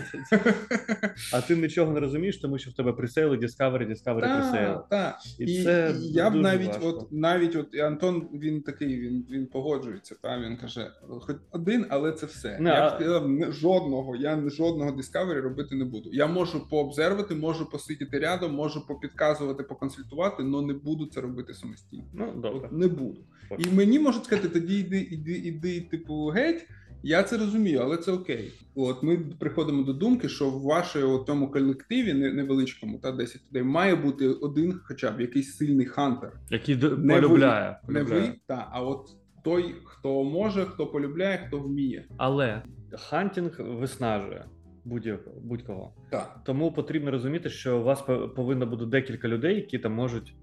[1.34, 4.80] А ти нічого не розумієш, тому що в тебе пресейли, Discovery, Discovery, пресейли.
[4.90, 5.16] Так.
[5.38, 6.86] І І, це і я б навіть, важко.
[6.88, 10.14] от навіть от і Антон він такий, він він погоджується.
[10.22, 12.58] Та він каже: хоч один, але це все.
[12.60, 16.10] Не, я б сказав, жодного, я жодного Discovery робити не буду.
[16.12, 22.04] Я можу пообзервати, можу посидіти рядом, можу попідказувати, поконсультувати, але не буду це робити самостійно.
[22.14, 22.59] Ну, добре.
[22.70, 23.20] Не буду.
[23.58, 26.66] І мені можуть сказати, тоді йди, іди, іди, типу, геть.
[27.02, 28.52] Я це розумію, але це окей.
[28.74, 33.94] От ми приходимо до думки, що в вашому тому колективі невеличкому та 10 людей має
[33.94, 37.78] бути один, хоча б якийсь сильний hunter, який не полюбляє.
[37.86, 39.08] Ви, не ви, та а от
[39.44, 42.04] той, хто може, хто полюбляє, хто вміє.
[42.16, 42.62] Але
[42.92, 44.44] hunting виснажує
[44.84, 45.40] будь-кого.
[45.42, 45.92] будь-кого.
[46.10, 46.40] Так.
[46.44, 48.02] Тому потрібно розуміти, що у вас
[48.36, 50.34] повинно бути декілька людей, які там можуть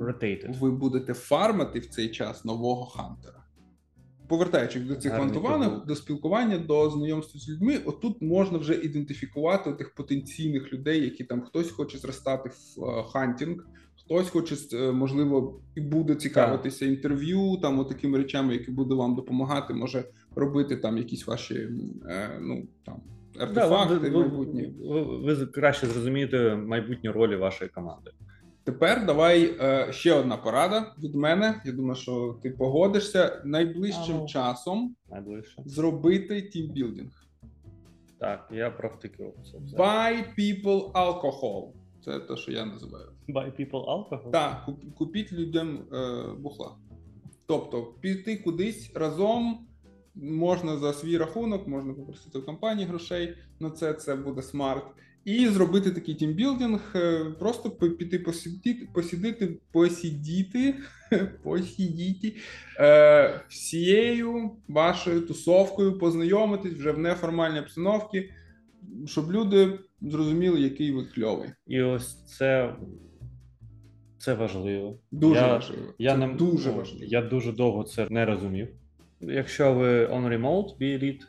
[0.00, 0.54] rotate и.
[0.60, 3.40] Ви будете фармити в цей час нового hunter а.
[4.28, 9.72] Повертаючись до цих one-to-one ок, до спілкування, до знайомства з людьми, отут можна вже ідентифікувати
[9.72, 13.66] тих потенційних людей, які там хтось хоче зростати в uh, hunting,
[14.04, 16.88] хтось хоче е, можливо і буде цікавитися так.
[16.88, 20.04] інтерв'ю, там такими речами, які буде вам допомагати, може
[20.36, 21.68] робити там якісь ваші
[22.08, 23.02] е, ну там
[23.38, 24.74] артефакти да, ви, майбутні.
[24.80, 28.10] Ви, ви, ви краще зрозумієте майбутні ролі вашої команди.
[28.70, 31.62] Тепер давай е, ще одна порада від мене.
[31.64, 34.26] Я думаю, що ти погодишся найближчим ага.
[34.26, 35.62] часом Найближче.
[35.64, 37.26] зробити тімбілдинг.
[38.18, 39.58] Так, я провтикав це.
[39.76, 41.68] Buy people alcohol.
[42.04, 43.06] Це те, що я називаю.
[43.28, 44.30] Buy people alcohol?
[44.30, 46.76] Так, купіть людям е, бухла.
[47.46, 49.66] Тобто, піти кудись разом.
[50.14, 53.94] Можна за свій рахунок, можна попросити в компанії грошей на це.
[53.94, 54.84] Це буде смарт.
[55.24, 60.74] І зробити такий тімбілдинг, е, просто піти посидіти, посидіти, посидіти,
[61.42, 62.36] посидіти
[62.78, 68.30] е, всією вашою тусовкою, познайомитись вже в неформальній обстановці,
[69.06, 71.50] щоб люди зрозуміли, який ви кльовий.
[71.66, 72.74] І ось це
[74.18, 74.98] це важливо.
[75.10, 75.94] Дуже я, важливо.
[75.98, 77.04] Я це не, дуже важливо.
[77.08, 78.68] Я дуже довго це не розумів.
[79.20, 81.22] Якщо ви on remote, be elite,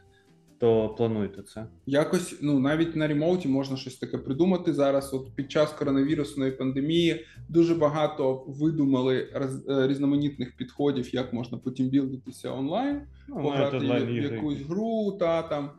[0.61, 1.65] то плануйте це.
[1.85, 5.13] Якось ну навіть на ремоуті можна щось таке придумати зараз.
[5.13, 11.89] От під час коронавірусної пандемії дуже багато видумали роз, е, різноманітних підходів, як можна потім
[11.89, 15.69] білдитися онлайн, ну, пограти в якусь гру та там.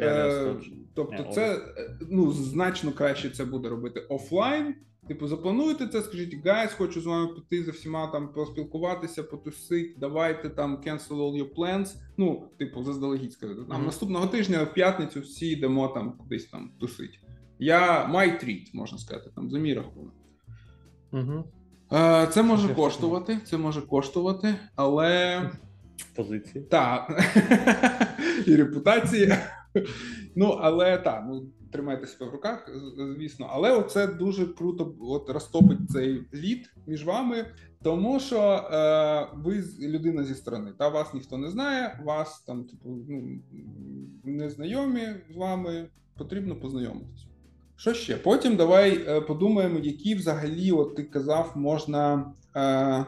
[0.00, 0.54] Е,
[0.94, 1.60] тобто, це е,
[2.10, 4.74] ну значно краще це буде робити офлайн.
[5.08, 10.48] Типу, заплануйте це, скажіть, guys, хочу з вами піти за всіма там поспілкуватися, потусити, давайте
[10.48, 11.94] там cancel all your plans.
[12.16, 13.60] Ну, типу, заздалегідь сказати.
[13.68, 13.86] Нам mm-hmm.
[13.86, 17.20] наступного тижня в п'ятницю всі йдемо там кудись там тусить.
[17.58, 20.14] Я my treat, можна сказати, там за мій рахунок.
[21.12, 22.26] Mm-hmm.
[22.26, 25.50] Це може коштувати, це може коштувати, але.
[26.16, 26.64] Позиції.
[26.64, 27.22] Так.
[28.46, 29.34] І репутації.
[30.38, 32.70] Ну, але так, ну тримайте себе в руках,
[33.16, 37.46] звісно, але оце дуже круто от розтопить цей лід між вами,
[37.82, 42.98] тому що е, ви людина зі сторони, та вас ніхто не знає, вас там, типу,
[43.08, 43.38] ну
[44.24, 47.26] не знайомі з вами, потрібно познайомитися.
[47.76, 48.16] Що ще?
[48.16, 52.32] Потім давай е, подумаємо, які взагалі, от ти казав, можна.
[52.56, 53.06] Е,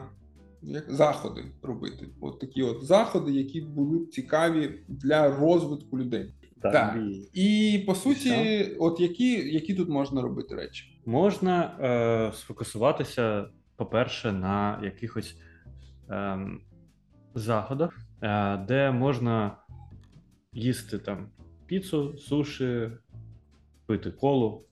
[0.61, 6.33] як заходи робити, от такі от заходи, які були б цікаві для розвитку людей.
[6.61, 6.71] Так.
[6.71, 6.97] так.
[7.33, 8.29] І по суті,
[8.63, 8.75] Що?
[8.79, 11.01] от які які тут можна робити речі?
[11.05, 13.45] Можна е, сфокусуватися,
[13.75, 15.35] по-перше, на якихось
[16.09, 16.39] е,
[17.35, 19.57] заходах, е, де можна
[20.53, 21.29] їсти там
[21.65, 22.89] піцу, суші,
[23.85, 24.65] пити колу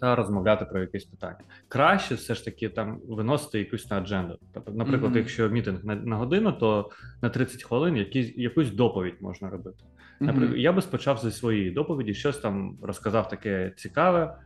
[0.00, 1.38] та розмовляти про якесь питання.
[1.68, 4.38] Краще все ж таки там виносити якусь на адженду.
[4.54, 5.18] Тобто, наприклад, mm-hmm.
[5.18, 6.90] якщо мітинг на, на годину, то
[7.22, 9.84] на 30 хвилин якісь, якусь доповідь можна робити.
[10.20, 14.38] Наприклад, я би спочав зі своєї доповіді, щось там розказав таке цікаве,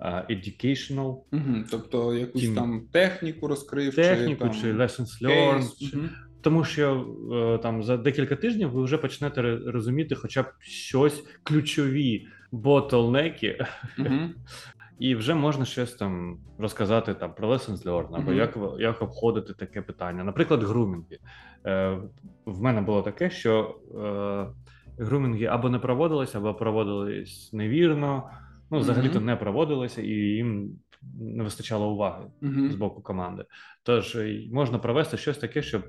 [0.00, 1.18] uh, educational.
[1.32, 2.54] Угу, Тобто якусь Тім...
[2.54, 5.90] там техніку розкрив, техніку чи, чи lessons learned.
[5.90, 5.98] Чи...
[6.40, 6.94] Тому що
[7.30, 13.66] uh, там за декілька тижнів ви вже почнете розуміти хоча б щось ключові ботлнеки,
[13.98, 14.18] угу.
[14.98, 19.82] і вже можна щось там розказати там про lessons learned, або як як обходити таке
[19.82, 20.24] питання.
[20.24, 21.18] Наприклад, грумінги.
[21.66, 21.98] Е,
[22.46, 23.76] В мене було таке, що.
[23.94, 28.30] Е, грумінги або не проводилися, або проводились невірно.
[28.70, 29.24] Ну, взагалі-то mm-hmm.
[29.24, 30.70] не проводилися, і їм
[31.20, 32.70] не вистачало уваги mm-hmm.
[32.70, 33.44] з боку команди.
[33.82, 34.18] Тож
[34.52, 35.82] можна провести щось таке, щоб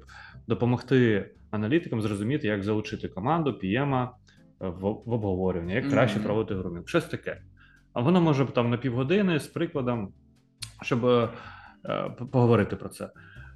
[0.47, 4.15] допомогти аналітикам зрозуміти, як залучити команду, пієма
[4.59, 5.91] в, в обговорювання, як mm-hmm.
[5.91, 6.87] краще проводити грумінг.
[6.87, 7.41] Щось таке.
[7.93, 10.13] А воно може там на півгодини з прикладом,
[10.81, 11.29] щоб е,
[12.31, 13.09] поговорити про це.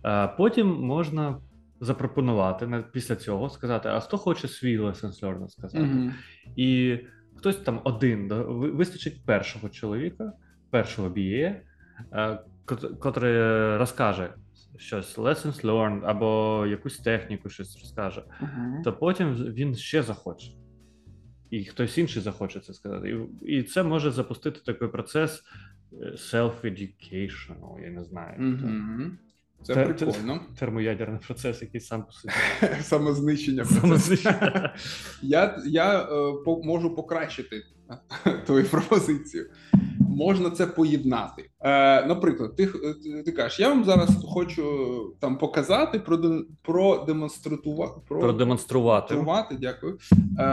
[0.05, 1.37] Е, потім можна
[1.79, 5.83] запропонувати після цього сказати: а хто хоче свій lessons learned сказати?
[5.83, 6.11] Mm-hmm.
[6.55, 6.99] І
[7.35, 10.33] хтось там один вистачить першого чоловіка,
[10.69, 11.55] першого BA,
[12.13, 12.39] е,
[12.99, 13.37] котрий
[13.77, 14.33] розкаже
[14.77, 18.83] щось lessons learned або якусь техніку, щось розкаже, mm-hmm.
[18.83, 20.51] то потім він ще захоче.
[21.49, 23.09] І хтось інший захоче це сказати.
[23.41, 25.43] І і це може запустити такий процес
[25.93, 28.39] е, self-education, я не знаю.
[28.39, 29.11] Mm-hmm.
[29.65, 30.39] Це Те- те- прикольно.
[30.59, 32.33] Термоядерний процес, який сам по собі.
[32.81, 33.65] Самознищення.
[33.65, 34.73] Самознищення.
[35.21, 36.05] Я, я е,
[36.45, 37.63] по, можу покращити
[38.45, 39.49] твою пропозицію.
[39.99, 41.49] Можна це поєднати.
[41.61, 42.67] Е, наприклад, ти,
[43.25, 44.63] ти, кажеш, я вам зараз хочу
[45.19, 48.07] там показати, продемонструвати, Продемонструвати.
[48.07, 49.97] продемонструвати, дякую,
[50.39, 50.43] е,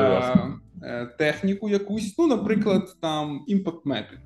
[0.82, 4.20] е, техніку якусь, ну, наприклад, там impact mapping.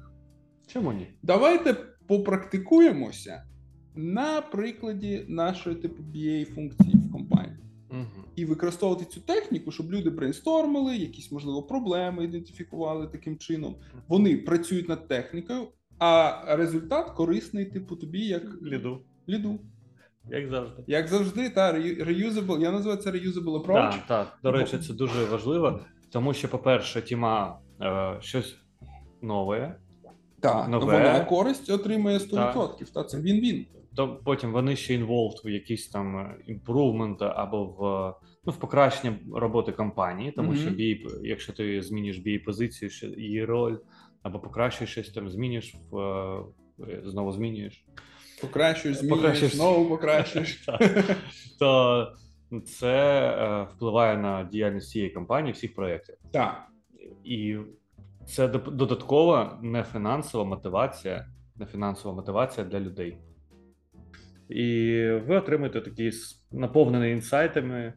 [0.66, 1.18] Чому ні?
[1.22, 1.77] Давайте
[2.09, 3.42] попрактикуємося
[3.96, 7.56] на прикладі нашої типу BA функції в компанії.
[7.90, 8.24] Угу.
[8.37, 13.74] І використовувати цю техніку, щоб люди брейнстормили, якісь можливо проблеми ідентифікували таким чином.
[14.09, 19.00] Вони працюють над технікою, а результат корисний, типу, тобі як Ліду.
[19.28, 19.59] ліду.
[20.30, 20.82] Як завжди.
[20.87, 23.90] Як завжди, та reu- reusable, я називаю це reusable approach.
[23.90, 24.38] Так, так.
[24.42, 25.80] До речі, це дуже важливо,
[26.11, 28.56] тому що, по-перше, тіма е, щось
[29.22, 29.76] нове,
[30.40, 30.85] Та, Нове.
[30.85, 32.92] вона користь отримує 100%.
[32.92, 33.66] Та, це він-він.
[33.96, 37.80] То потім вони ще involved в якісь там improvement або в,
[38.44, 40.59] ну, в покращення роботи компанії, тому Мгм.
[40.61, 43.76] що бій, якщо ти зміниш бій позицію, її роль,
[44.22, 47.85] або покращуєш щось там, зміниш, в, е, знову змінюєш.
[48.40, 49.54] Покращуєш, змінюєш, Покращуєш.
[49.56, 50.66] знову покращуєш.
[51.59, 52.06] То
[52.64, 52.96] це
[53.38, 56.14] е, впливає на діяльність цієї компанії, всіх проєктів.
[56.32, 56.66] Так.
[57.24, 57.56] І
[58.26, 63.18] це додаткова не фінансова мотивація, не фінансова мотивація для людей.
[64.48, 64.92] І
[65.26, 67.92] ви отримаєте такий с- наповнений інсайтами,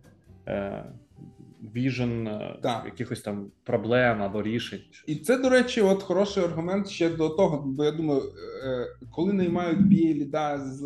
[1.75, 4.79] віжен е, якихось там проблем або рішень.
[5.07, 8.21] І це, до речі, от хороший аргумент ще до того, бо я думаю,
[8.65, 10.81] е, коли наймають BA ліда з,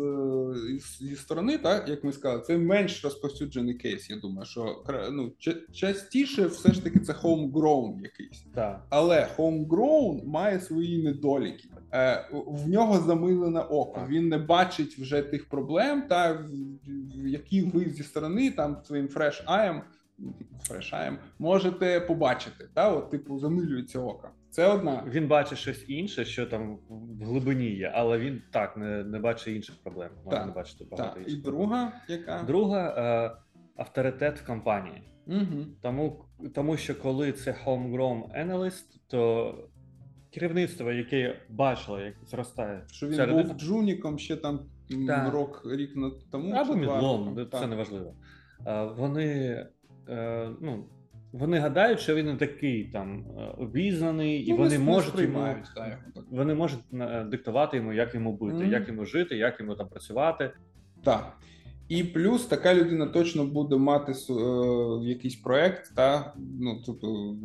[1.00, 4.10] зі сторони, так як ми сказали, це менш розповсюджений кейс.
[4.10, 5.32] Я думаю, що ну,
[5.72, 8.46] частіше все ж таки це homegrown якийсь.
[8.54, 8.86] Так.
[8.90, 11.68] Але homegrown має свої недоліки.
[11.94, 14.06] Е, в нього замилене око.
[14.08, 16.46] Він не бачить вже тих проблем, та
[17.14, 19.80] які ви зі сторони там своїм fresh eye
[21.38, 22.68] можете побачити.
[22.74, 24.28] Та, от, типу, замилюється око.
[24.50, 25.04] Це одна.
[25.06, 29.56] Він бачить щось інше, що там в глибині є, але він так не, не бачить
[29.56, 30.10] інших проблем.
[30.24, 33.36] Може Так, не бачити багато Так, і друга, яка Друга е,
[33.76, 35.02] авторитет в компанії.
[35.26, 35.66] угу.
[35.82, 39.54] Тому, тому що коли це homegrown analyst, то
[40.34, 44.60] керівництво, яке бачило, як зростає що він середина- був джуніком ще там
[44.92, 45.32] м, Так.
[45.32, 47.70] рок рік на тому або чи два мідлом, це Так.
[47.70, 48.14] не важливо.
[48.66, 49.26] Е, Вони,
[50.08, 50.84] е, ну,
[51.32, 55.06] вони гадають, що він не такий там е, обізнаний, і Ну, вони не- не можуть
[55.14, 56.24] йому, сприймають, та, його так.
[56.30, 58.72] вони можуть е, диктувати йому, як йому бути, Мгм.
[58.72, 60.50] як йому жити, як йому там працювати.
[61.04, 61.36] Так.
[61.88, 64.34] І плюс така людина точно буде мати е,
[65.04, 65.94] якийсь проект.
[65.94, 67.36] Та ну тобто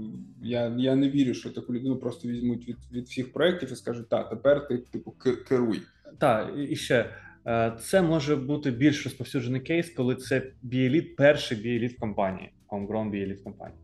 [0.44, 4.10] я, я не вірю, що таку людину просто візьмуть від, від всіх проєктів і скажуть,
[4.10, 5.12] та тепер ти типу
[5.48, 5.82] керуй.
[6.18, 7.10] Так, і ще
[7.48, 13.42] е, це може бути більш розповсюджений кейс, коли це біеліт, перший біеліт компанії, homegrown біеліт
[13.42, 13.80] компанії.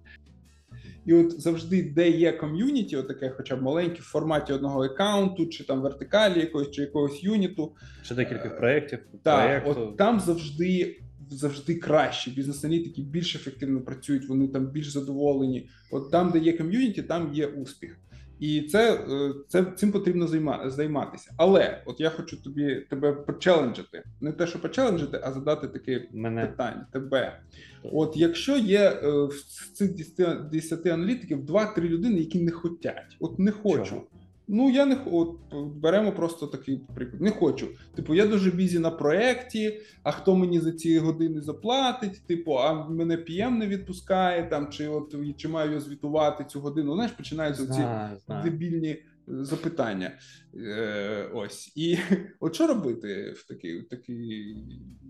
[1.06, 5.63] І от завжди, де є ком'юніті, отаке, хоча б маленьке, в форматі одного аккаунту, чи
[5.63, 7.72] там вертикалі якогось, чи якогось юніту,
[8.04, 9.82] Ще декілька Е, проєктів, Так, проєкту.
[9.82, 12.32] от там завжди завжди краще.
[12.32, 15.70] Бізнес-аналітики більш ефективно працюють, вони там більш задоволені.
[15.91, 17.98] От там, де є ком'юніті, там є успіх.
[18.39, 21.32] І це, е, це цим потрібно займа, займатися.
[21.38, 24.04] Але от я хочу тобі тебе почеленджити.
[24.21, 26.88] Не те, що почеленджити, а задати таке Мене питання.
[26.91, 27.39] Тебе.
[27.84, 29.43] От якщо є е, в
[29.74, 32.88] цих 10, 10 аналітиків 2-3 людини, які не хочуть,
[33.19, 33.86] от не хочу.
[33.86, 34.02] Чого?
[34.48, 35.38] Ну я не от
[35.76, 37.22] беремо просто такий приклад.
[37.22, 37.68] Не хочу.
[37.96, 42.28] Типу, я дуже бізі на проєкті, а хто мені за ці години заплатить?
[42.28, 46.94] Типу, а мене PM не відпускає там, чи от чи маю я звітувати цю годину?
[46.94, 48.44] Знаєш, починаються ці знаю, знаю.
[48.44, 50.12] дебільні е, запитання.
[50.56, 51.72] Е, ось.
[51.76, 51.98] І
[52.40, 54.56] от що робити в такі, в такі,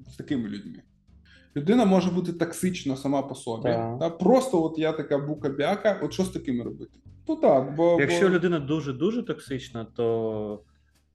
[0.07, 0.81] з такими людьми?
[1.55, 3.63] Людина може бути токсична сама по собі.
[3.63, 3.99] Так.
[3.99, 6.99] Та просто от я така бука-бяка, от що з такими робити?
[7.27, 8.35] Ну так, бо Якщо бо...
[8.35, 10.63] людина дуже дуже токсична, то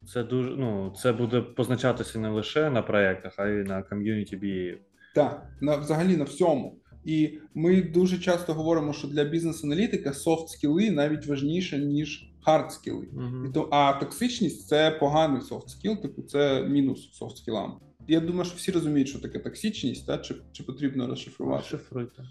[0.07, 4.77] це дуже ну це буде позначатися не лише на проєктах, а й на ком'юніті BA.
[5.15, 6.77] Так, на взагалі на всьому.
[7.05, 12.73] І ми дуже часто говоримо, що для бізнес-аналітика soft skill и навіть важніше, ніж hard
[12.73, 13.09] skill и.
[13.49, 17.81] І то, а токсичність це поганий soft skill, типу це мінус soft skill ам.
[18.09, 21.65] Я думаю, що всі розуміють, що таке токсичність, та чи, чи потрібно розшифрувати.
[21.65, 22.23] Шифруйте.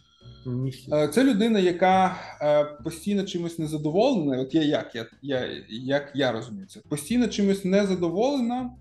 [0.94, 4.42] Е, Це людина, яка е, постійно чимось незадоволена.
[4.42, 8.72] От я як я, я як я розумію це, постійно чимось незадоволена,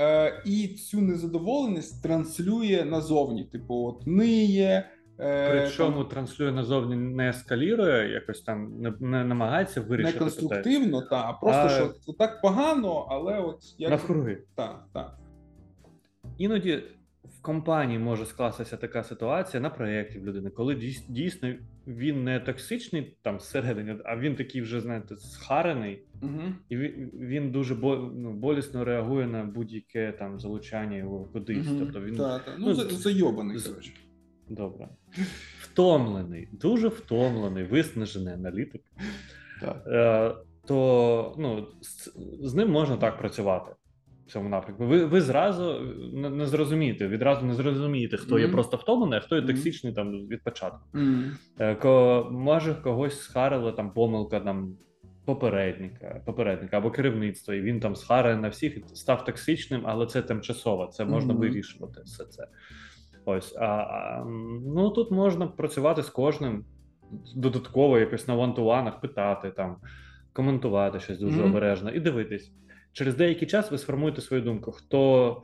[0.00, 3.44] е, і цю незадоволеність транслює назовні.
[3.44, 4.88] Типу, от ниє.
[5.50, 10.30] Причому там, транслює назовні не ескалірує, якось там не, не намагається не вирішити питання.
[10.30, 14.38] конструктивно, та, а просто А- що так погано, але от як Навкруги.
[14.54, 15.18] так, так.
[16.38, 16.82] іноді
[17.42, 20.74] в компанії може скластися така ситуація на проєкті в людини, коли
[21.08, 21.54] дійсно
[21.86, 26.42] він не токсичний там зсередини, а він такий вже, знаєте, схарений, Угу.
[26.68, 27.74] і він, дуже
[28.14, 31.66] ну, болісно реагує на будь-яке там залучання його кудись.
[31.78, 32.50] Тобто він та, та.
[32.58, 33.92] Ну, ну, за- зайобаний, з- коротше.
[34.48, 34.88] добре.
[35.60, 38.82] Втомлений, дуже втомлений, виснажений аналітик.
[39.60, 39.84] Так.
[39.86, 40.34] Е,
[40.66, 42.12] то ну, з,
[42.48, 43.72] з ним можна так працювати
[44.26, 44.86] в цьому напрямку.
[44.86, 45.80] Ви, ви зразу
[46.12, 50.12] не, не зрозумієте, відразу не зрозумієте, хто є просто втомлений, а хто є токсичний там
[50.28, 50.98] від початку.
[51.58, 54.76] Е, ко, може когось схарила там помилка там
[55.24, 60.22] попередника, попередника або керівництва, і він там схарає на всіх і став токсичним, але це
[60.22, 61.42] тимчасово, це можна Мгм.
[61.42, 62.46] вирішувати все це.
[63.24, 64.24] Ось, а, а
[64.66, 66.64] ну тут можна працювати з кожним
[67.36, 69.76] додатково, якось на вантуванах, питати там,
[70.32, 71.50] коментувати щось дуже Мгм.
[71.50, 72.52] обережно і дивитись.
[72.92, 75.42] Через деякий час ви сформуєте свою думку, хто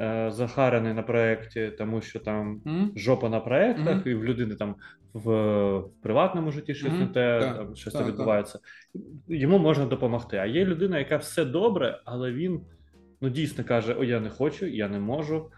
[0.00, 2.92] е, захарений на проєкті, тому що там Мгм.
[2.96, 4.02] жопа на проєктах, Мгм.
[4.06, 4.74] і в людини там
[5.12, 5.30] в,
[5.78, 7.00] в приватному житті щось Мгм.
[7.00, 8.06] не те, Так, там, щось так.
[8.08, 8.58] відбувається.
[9.28, 10.36] Йому можна допомогти.
[10.36, 12.60] А є людина, яка все добре, але він
[13.20, 15.50] ну, дійсно каже: О, я не хочу, я не можу.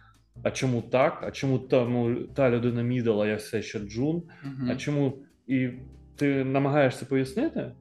[0.43, 1.23] А чому так?
[1.23, 4.23] А чому тому та людина мідл, а я все ще джун?
[4.71, 5.69] А чому і
[6.17, 7.73] ти намагаєшся пояснити,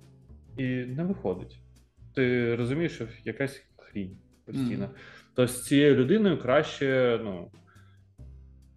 [0.57, 1.59] і не виходить.
[2.15, 4.85] Ти розумієш, що якась хрінь постійно.
[4.85, 4.95] Мгм.
[5.35, 7.51] То з цією людиною краще ну,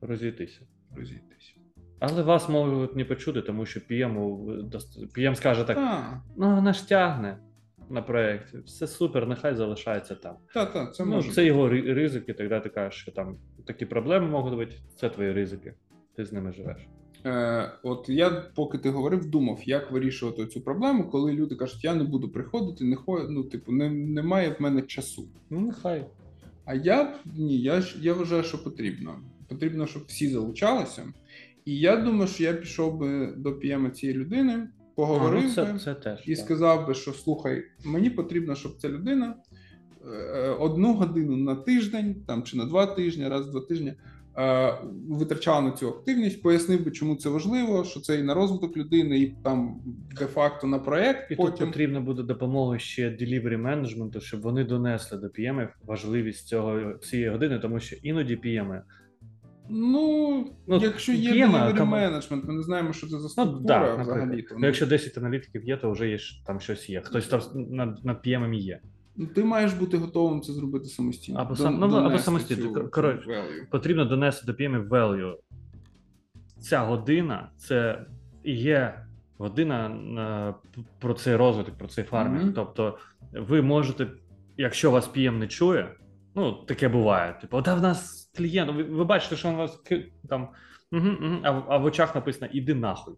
[0.01, 0.61] розійтися.
[0.97, 1.57] Розійтись.
[2.01, 6.89] Але вас можуть не почути, тому що PM, у- скаже так: Та, ну вона ж
[6.89, 7.39] тягне
[7.91, 10.37] на проєкті, все супер, нехай залишається там.
[10.55, 11.33] та, та, це ну, може.
[11.33, 15.75] це його ризики, тоді ти кажеш, що там такі проблеми можуть бути, це твої ризики,
[16.17, 16.89] ти з ними живеш.
[17.27, 21.95] Е, от я, поки ти говорив, думав, як вирішувати цю проблему, коли люди кажуть, я
[21.95, 23.27] не буду приходити, не хо...
[23.29, 25.29] ну, типу, не, немає в мене часу.
[25.51, 26.07] Ну, нехай.
[26.65, 29.21] А я ні, я ж я вважаю, що потрібно.
[29.49, 31.03] Потрібно, щоб всі залучалися.
[31.65, 35.65] І я думаю, що я пішов би до PM цієї людини, поговорив а, ну, це,
[35.65, 36.23] би це теж.
[36.27, 36.45] і так.
[36.45, 39.37] сказав би, що слухай, мені потрібно, щоб ця людина
[40.07, 43.95] е, одну годину на тиждень, там чи на два тижні, раз в два тижні.
[44.39, 44.75] Е,
[45.09, 49.19] Витрачала на цю активність, пояснив би, чому це важливо, що це і на розвиток людини,
[49.19, 49.81] і там
[50.19, 51.31] де-факто на проект.
[51.31, 56.49] І тут Потім потрібна буде допомога ще delivery менеджменту, щоб вони донесли до PM важливість
[56.49, 58.81] цього цієї години, тому що іноді PM
[59.69, 63.99] Ну, Ну, якщо є delivery менеджмент, ми не знаємо, що це за Ну, структура так,
[63.99, 64.17] наприклад.
[64.19, 64.45] взагалі.
[64.59, 67.01] Ну, якщо 10 аналітиків є, то вже є там щось є.
[67.01, 68.81] Хтось там над, над PM є.
[69.17, 71.39] Ну, ти маєш бути готовим це зробити самостійно.
[71.41, 72.89] Або Дон- сам- ну, або самостійно.
[72.89, 73.45] коротше.
[73.71, 75.35] Потрібно донести до PM value.
[76.61, 78.07] Ця година це
[78.45, 79.05] є
[79.39, 80.55] година
[80.99, 82.43] про цей розвиток, про цей фармінг.
[82.45, 82.53] Мгм.
[82.53, 82.99] Тобто,
[83.33, 84.07] ви можете,
[84.57, 85.95] якщо вас PM не чує,
[86.35, 87.39] ну таке буває.
[87.41, 89.83] Типу, та в нас клієнт, ви, ви бачите, що у вас
[90.29, 90.49] там.
[90.93, 93.15] Угу, угу, а, в- а в очах написано іди нахуй.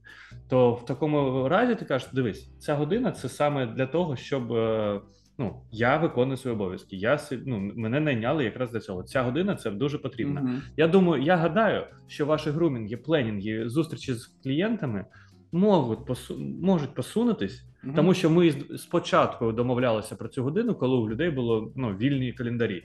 [0.49, 5.01] То в такому разі ти кажеш: дивись, ця година це саме для того, щоб е,
[5.39, 6.97] ну, я виконую свої обов'язки.
[6.97, 9.03] Я ну, мене найняли якраз для цього.
[9.03, 10.41] Ця година це дуже потрібно.
[10.41, 10.63] Мгм.
[10.77, 15.05] Я думаю, я гадаю, що ваші грумінги, пленінги, зустрічі з клієнтами
[15.53, 16.39] можуть посу...
[16.63, 17.95] можуть посунутись, Мгм.
[17.95, 22.85] тому що ми спочатку домовлялися про цю годину, коли у людей було ну, вільні календарі.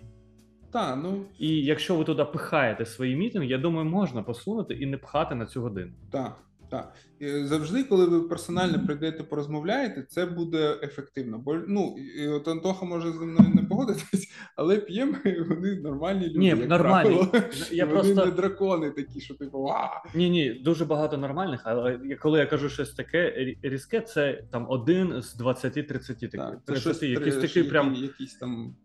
[0.71, 4.97] Та, ну І якщо ви туди пихаєте свої мітинги, я думаю, можна посунути і не
[4.97, 5.91] пхати на цю годину.
[6.11, 6.37] так,
[6.71, 6.93] так.
[7.19, 11.37] І Завжди, коли ви персонально прийдете, порозмовляєте, це буде ефективно.
[11.37, 15.15] Бо ну і от Антоха може зі мною не погодитись, але п'єм
[15.49, 16.39] вони нормальні люди.
[16.39, 17.15] Ні, як нормальні.
[17.15, 17.45] правило.
[17.71, 21.99] Я вони просто- не дракони такі, що типу, а Ні, ні, дуже багато нормальних, але
[22.21, 26.31] коли я кажу щось таке різке, це там один з 20-30 таких.
[26.31, 28.75] так, це 30, щось якісь такі які- прям якісь там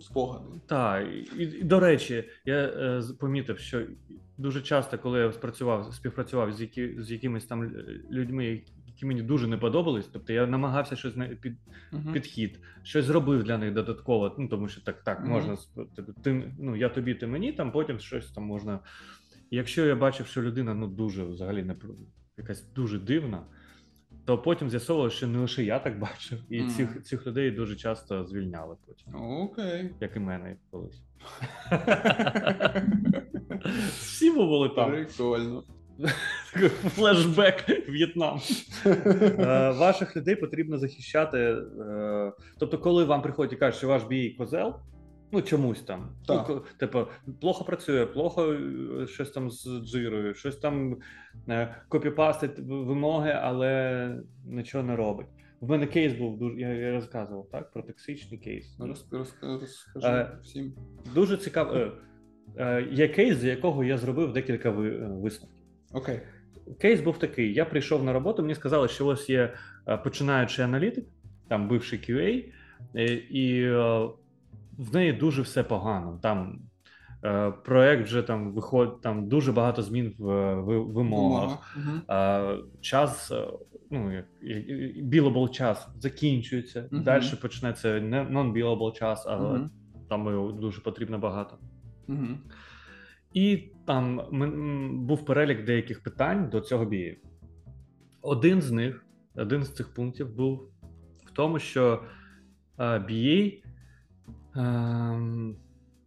[0.00, 0.44] спогади.
[0.66, 1.06] Так,
[1.38, 3.82] і, і до речі, я е, помітив, що
[4.38, 7.72] дуже часто, коли я спрацював, співпрацював з, які, з якимись там
[8.10, 11.56] людьми, які мені дуже не подобались, тобто я намагався щось на під
[11.92, 12.12] Мгм.
[12.12, 14.34] підхід, щось зробив для них додатково.
[14.38, 15.28] Ну тому що так, так Мгм.
[15.28, 15.56] можна
[15.96, 18.80] типу, ти, ну я тобі, ти мені, там потім щось там можна.
[19.50, 21.76] Якщо я бачив, що людина ну дуже взагалі не
[22.36, 23.42] якась дуже дивна.
[24.28, 26.70] То потім з'ясовувалося, що не лише я так бачив, і Мгм.
[26.70, 29.90] цих, цих людей дуже часто звільняли потім Окей.
[30.00, 31.02] як і мене колись.
[33.98, 34.90] Всі ми були там.
[34.90, 35.62] Прикольно.
[36.94, 38.40] Флешбек В'єтнам.
[38.86, 41.38] Е, Ваших людей потрібно захищати.
[41.38, 44.74] е, Тобто, коли вам приходять і кажуть, що ваш бій козел,
[45.32, 46.00] ну чомусь там.
[46.28, 46.46] Ну, Так.
[46.46, 47.06] ко- типу,
[47.40, 50.96] плохо працює, плохо е, щось там з джирою, щось там
[51.48, 55.26] е, копіпастить вимоги, але нічого не робить.
[55.60, 56.60] В мене кейс був дуже.
[56.60, 58.76] Я, розказував так про токсичний кейс.
[58.80, 60.72] Роз, розкажи Е, всім.
[61.14, 61.92] Дуже цікаво.
[62.92, 65.64] є кейс, з якого я зробив декілька ви- висновків.
[65.92, 66.20] Окей.
[66.80, 69.54] Кейс був такий: я прийшов на роботу, мені сказали, що ось є
[70.04, 71.04] починаючий аналітик,
[71.48, 72.44] там бивший QA,
[73.30, 73.70] і
[74.78, 76.18] в неї дуже все погано.
[76.22, 76.60] Там
[77.24, 81.76] е, проект вже там виходить, там дуже багато змін в, е, в вимогах.
[81.76, 82.02] Мгм.
[82.08, 83.48] А, час, е,
[83.90, 86.88] ну як як- час закінчується.
[86.90, 87.02] Мгм.
[87.02, 89.70] Далі почнеться не non-billable час, але Мгм.
[90.08, 91.58] там його дуже потрібно багато.
[92.06, 92.38] Мгм.
[93.32, 93.56] І
[93.86, 97.16] там м- м, був перелік деяких питань до цього BA.
[98.22, 99.04] Один з них,
[99.36, 100.68] один з цих пунктів був
[101.26, 102.02] в тому, що
[102.78, 103.62] е, BA.
[104.56, 105.56] Ем,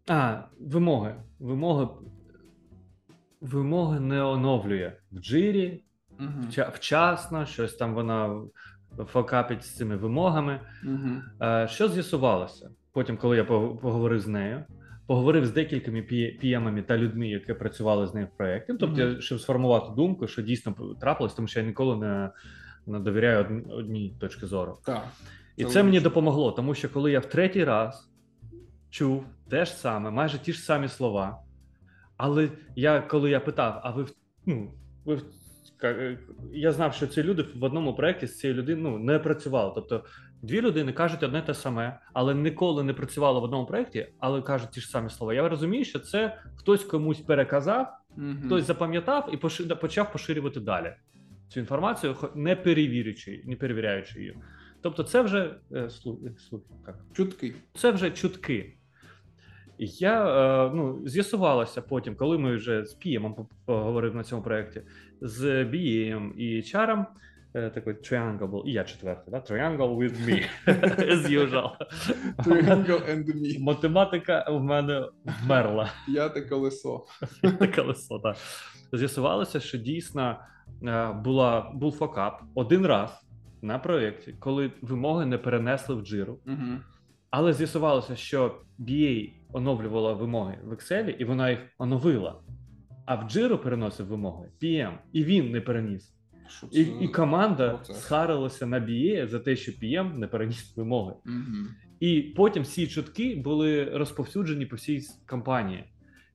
[0.10, 1.16] а, вимоги.
[1.40, 1.88] Вимоги.
[3.42, 5.84] Вимоги не оновлює в джирі,
[6.20, 8.42] вча- вчасно, щось там вона
[9.06, 10.60] фокапить з цими вимогами.
[11.42, 12.70] Е, Що з'ясувалося?
[12.94, 14.64] Потім, коли я поговорив з нею,
[15.08, 16.02] поговорив з декількома
[16.40, 18.74] піємами та людьми, які працювали з нею в проєкті.
[18.80, 19.22] Тобто, Мгм.
[19.22, 22.30] щоб сформувати думку, що дійсно трапилось, тому що я ніколи не,
[22.88, 24.78] не довіряю одній точці зору.
[24.86, 25.04] Так.
[25.58, 28.11] І Це це мені допомогло, тому що коли я в третій раз
[28.92, 31.40] чув те ж саме, майже ті ж самі слова.
[32.18, 34.06] Але я коли я питав, а ви
[34.46, 34.74] ну,
[35.06, 35.22] ви
[35.84, 36.18] е,
[36.54, 39.72] я знав, що ці люди в одному проєкті з цією людиною ну, не працювали.
[39.76, 40.04] Тобто
[40.42, 44.72] дві людини кажуть одне те саме, але ніколи не працювали в одному проєкті, але кажуть
[44.72, 45.34] ті ж самі слова.
[45.34, 48.42] Я розумію, що це хтось комусь переказав, Мгм.
[48.46, 49.38] хтось запам'ятав і
[49.76, 50.94] почав поширювати далі
[51.50, 54.38] цю інформацію, не перевірюючи, не перевіряючи її.
[54.82, 56.96] Тобто, це вже е, слух, слух, як?
[57.14, 57.56] Чутки.
[57.74, 58.78] це вже чутки.
[59.82, 60.26] І Я
[60.66, 64.82] е, ну, з'ясувалося потім, коли ми вже з Піємом поговорив на цьому проєкті,
[65.22, 67.06] з Бієм і Чаром.
[67.54, 69.38] е, Такий triangle і я четвертий, да?
[69.38, 70.44] triangle with me,
[71.14, 71.70] as usual.
[72.38, 73.60] Triangle and me.
[73.64, 75.06] Математика в мене
[75.44, 75.90] вмерла.
[76.06, 77.06] П'яте колесо.
[77.60, 78.36] Це колесо, так.
[78.94, 80.38] З'ясувалося, що дійсно
[80.84, 83.22] е, була, був факап один раз
[83.62, 86.40] на проєкті, коли вимоги не перенесли в джиру.
[86.46, 86.82] Мгм.
[87.32, 92.40] Але з'ясувалося, що BA оновлювала вимоги в Excel, і вона їх оновила.
[93.06, 96.14] А в Jira переносив вимоги PM, і він не переніс.
[96.48, 101.14] Що І, це і команда схарилася на BA за те, що PM не переніс вимоги.
[101.26, 101.70] Мгм.
[102.00, 105.84] І потім всі чутки були розповсюджені по всій компанії.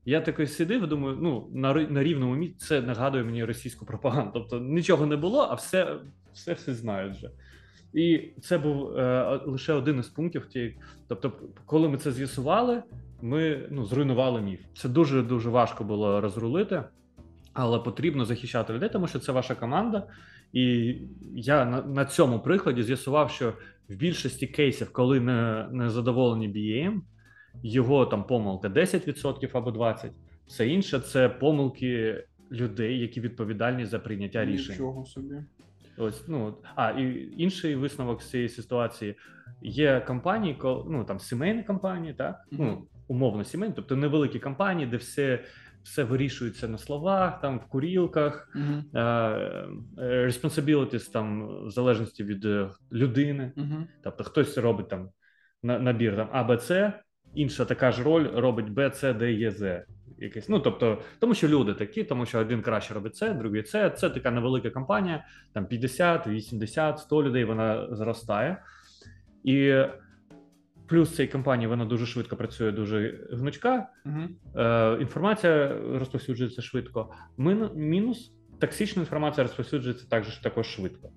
[0.05, 4.31] Я такий сидив думаю, ну на, на рівному місці це нагадує мені російську пропаганду.
[4.35, 5.97] Тобто нічого не було, а все,
[6.33, 7.31] все всі знають вже.
[7.97, 10.47] І це був е, лише один із пунктів.
[10.47, 10.77] Ті,
[11.09, 11.33] тобто,
[11.67, 12.83] коли ми це з'ясували,
[13.23, 14.61] ми ну, зруйнували міф.
[14.75, 16.83] Це дуже дуже важко було розрулити,
[17.53, 20.07] але потрібно захищати людей, тому що це ваша команда.
[20.53, 20.95] І
[21.35, 23.53] я на, на цьому прикладі з'ясував, що
[23.89, 27.01] в більшості кейсів, коли не, не задоволені BAM,
[27.63, 30.11] його там помилка 10% або 20%,
[30.47, 34.73] все інше це помилки людей, які відповідальні за прийняття рішень.
[34.73, 35.35] Нічого собі.
[35.99, 39.15] Ось ну а і інший висновок з цієї ситуації
[39.63, 45.45] є компанії, ну там сімейні компанії, так ну умовно сімейні, тобто невеликі компанії, де все,
[45.83, 48.51] все вирішується на словах, там в курілках,
[48.95, 53.53] е, е, responsibilities там в залежності від е, людини.
[53.57, 53.87] Мгм.
[54.03, 55.11] Тобто хтось робить там
[55.63, 56.93] набір там А, Б, С,
[57.35, 59.85] інша така ж роль робить Б, С, Д, Є, З.
[60.19, 60.49] Якесь.
[60.49, 63.91] Ну, тобто, тому що люди такі, тому що один краще робить це, другий це.
[63.91, 68.63] Це така невелика компанія, там 50, 80, 100 людей, вона зростає.
[69.45, 69.83] І
[70.87, 73.89] плюс цієї компанії вона дуже швидко працює, дуже гнучка.
[74.05, 74.37] Мгм.
[74.57, 77.13] Е, інформація розповсюджується швидко.
[77.75, 81.11] Мінус токсична інформація розповсюджується також також швидко.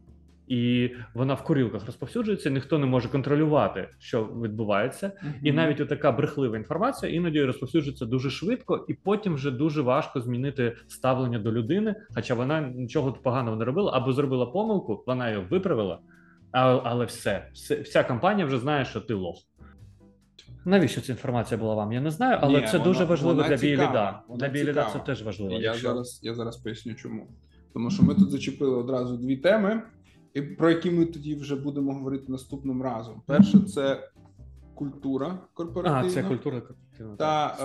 [0.49, 5.11] І вона в курілках розповсюджується, ніхто не може контролювати, що відбувається.
[5.43, 10.75] І навіть така брехлива інформація іноді розповсюджується дуже швидко, і потім вже дуже важко змінити
[10.87, 15.99] ставлення до людини, хоча вона нічого поганого не робила, або зробила помилку, вона її виправила,
[16.51, 19.35] а, але все, все, вся компанія вже знає, що ти лох.
[20.65, 21.91] Навіщо ця інформація була вам?
[21.91, 24.21] Я не знаю, але Ні, це вона- дуже важливо вона для бійліда.
[24.35, 25.53] Для бійліда це теж важливо.
[25.53, 27.27] Я якщо- зараз, я зараз поясню чому.
[27.73, 29.81] Тому що ми тут зачепили одразу дві теми,
[30.57, 33.21] про які ми тоді вже будемо говорити наступним разом.
[33.25, 34.09] Перше, це
[34.75, 36.07] культура корпоративна.
[36.07, 37.57] А, це культура корпоративна, Та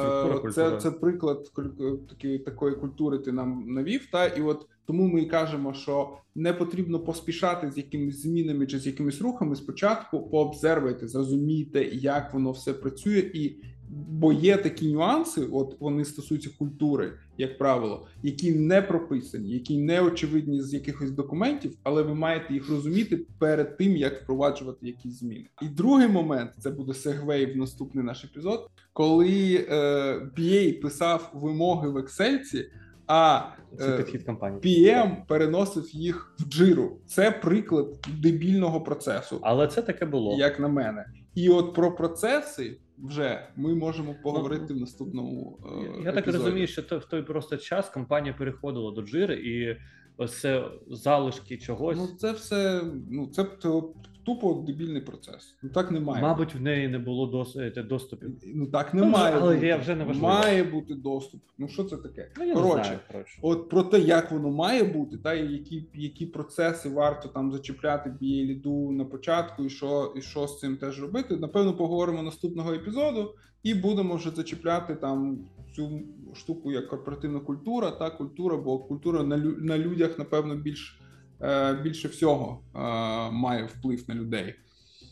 [0.47, 4.09] е, це, це приклад куль- такі, такої культури ти нам навів.
[4.13, 8.79] Та і от тому ми і кажемо, що не потрібно поспішати з якимись змінами чи
[8.79, 9.57] з якимись рухами.
[9.57, 16.51] Спочатку пообзервуйте, зрозумійте, як воно все працює, і Бо є такі нюанси, от вони стосуються
[16.59, 22.55] культури, як правило, які не прописані, які не очевидні з якихось документів, але ви маєте
[22.55, 25.47] їх розуміти перед тим, як впроваджувати якісь зміни.
[25.63, 29.75] І другий момент це буде сегвей в наступний наш епізод, коли е,
[30.39, 32.65] BA писав вимоги в Excel,
[33.07, 33.43] а
[33.81, 34.61] е, підхід компанії.
[34.63, 36.99] PM переносив їх в джиру.
[37.07, 37.87] Це приклад
[38.23, 40.37] дебільного процесу, Але це таке було.
[40.39, 41.05] як на мене.
[41.35, 45.59] І от про процеси вже ми можемо поговорити Ну, в наступному.
[46.01, 49.77] е, Я так розумію, що то- в той просто час компанія переходила до джири, і
[50.17, 51.97] ось це залишки чогось.
[51.97, 52.83] Ну це все.
[53.11, 53.45] Ну це
[54.27, 55.55] тупо дебільний процес.
[55.63, 56.23] Ну так немає.
[56.23, 57.57] Мабуть, в неї не було дос...
[57.57, 58.31] е, доступів.
[58.55, 59.67] Ну так не Ну, але бути.
[59.67, 60.29] я вже не важливо.
[60.29, 61.41] має бути доступ.
[61.59, 62.31] Ну що це таке?
[62.39, 63.39] Ну, я Коротше, не знаю, коротше.
[63.43, 68.15] От про те, як воно має бути, та і які, які процеси варто там зачіпляти
[68.21, 71.37] біля ліду на початку, і що, і що з цим теж робити.
[71.37, 75.39] Напевно, поговоримо наступного епізоду, і будемо вже зачіпляти там
[75.77, 76.01] цю
[76.35, 81.01] штуку як корпоративна культура та культура, бо культура на, лю- на людях, напевно, більш,
[81.83, 82.79] більше всього е,
[83.31, 84.55] має вплив на людей.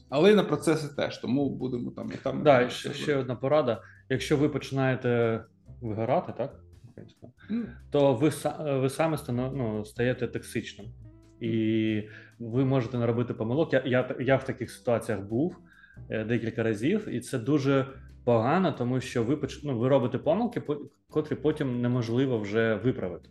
[0.08, 2.42] Але й на процеси теж, тому будемо там і там.
[2.42, 3.82] Да, і ще, ще одна порада.
[4.08, 5.40] Якщо ви починаєте
[5.80, 6.60] вигорати, так?
[7.50, 8.30] Ну, То ви,
[8.80, 10.86] ви саме ну, стаєте токсичним.
[11.40, 12.02] І
[12.38, 13.72] ви можете наробити помилок.
[13.72, 15.56] Я, я, я в таких ситуаціях був
[16.10, 17.86] е, декілька разів, і це дуже
[18.24, 23.28] погано, тому що ви, ну, ви робите помилки, по- котрі потім неможливо вже виправити.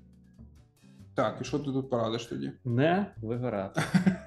[1.16, 2.52] Так, і що ти тут порадиш тоді?
[2.66, 3.82] Не вигорати.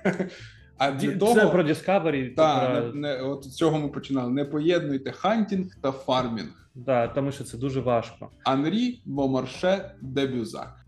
[0.78, 2.34] А для Ді- того, про Discovery.
[2.34, 4.30] та, про- не, не, от з цього ми починали.
[4.32, 6.70] Не поєднуйте hunting та farming.
[6.74, 8.30] Да, тому що це дуже важко.
[8.44, 10.84] Анрі Бомарше де Бюзак.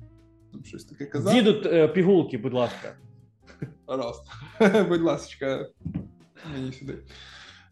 [0.52, 1.34] Там щось таке казав.
[1.34, 2.96] Діду е, пігулки, будь ласка.
[3.86, 4.22] Раз.
[4.88, 5.66] Будь ласка,
[6.52, 6.98] мені сюди.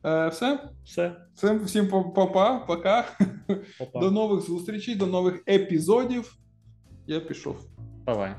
[0.05, 0.59] Е, все.
[0.85, 3.05] Все, Всім, всім па- па-па, пока.
[3.81, 4.01] Опа.
[4.01, 6.37] До нових зустрічей, до нових епізодів.
[7.07, 7.57] Я пішов.
[8.07, 8.35] Давай.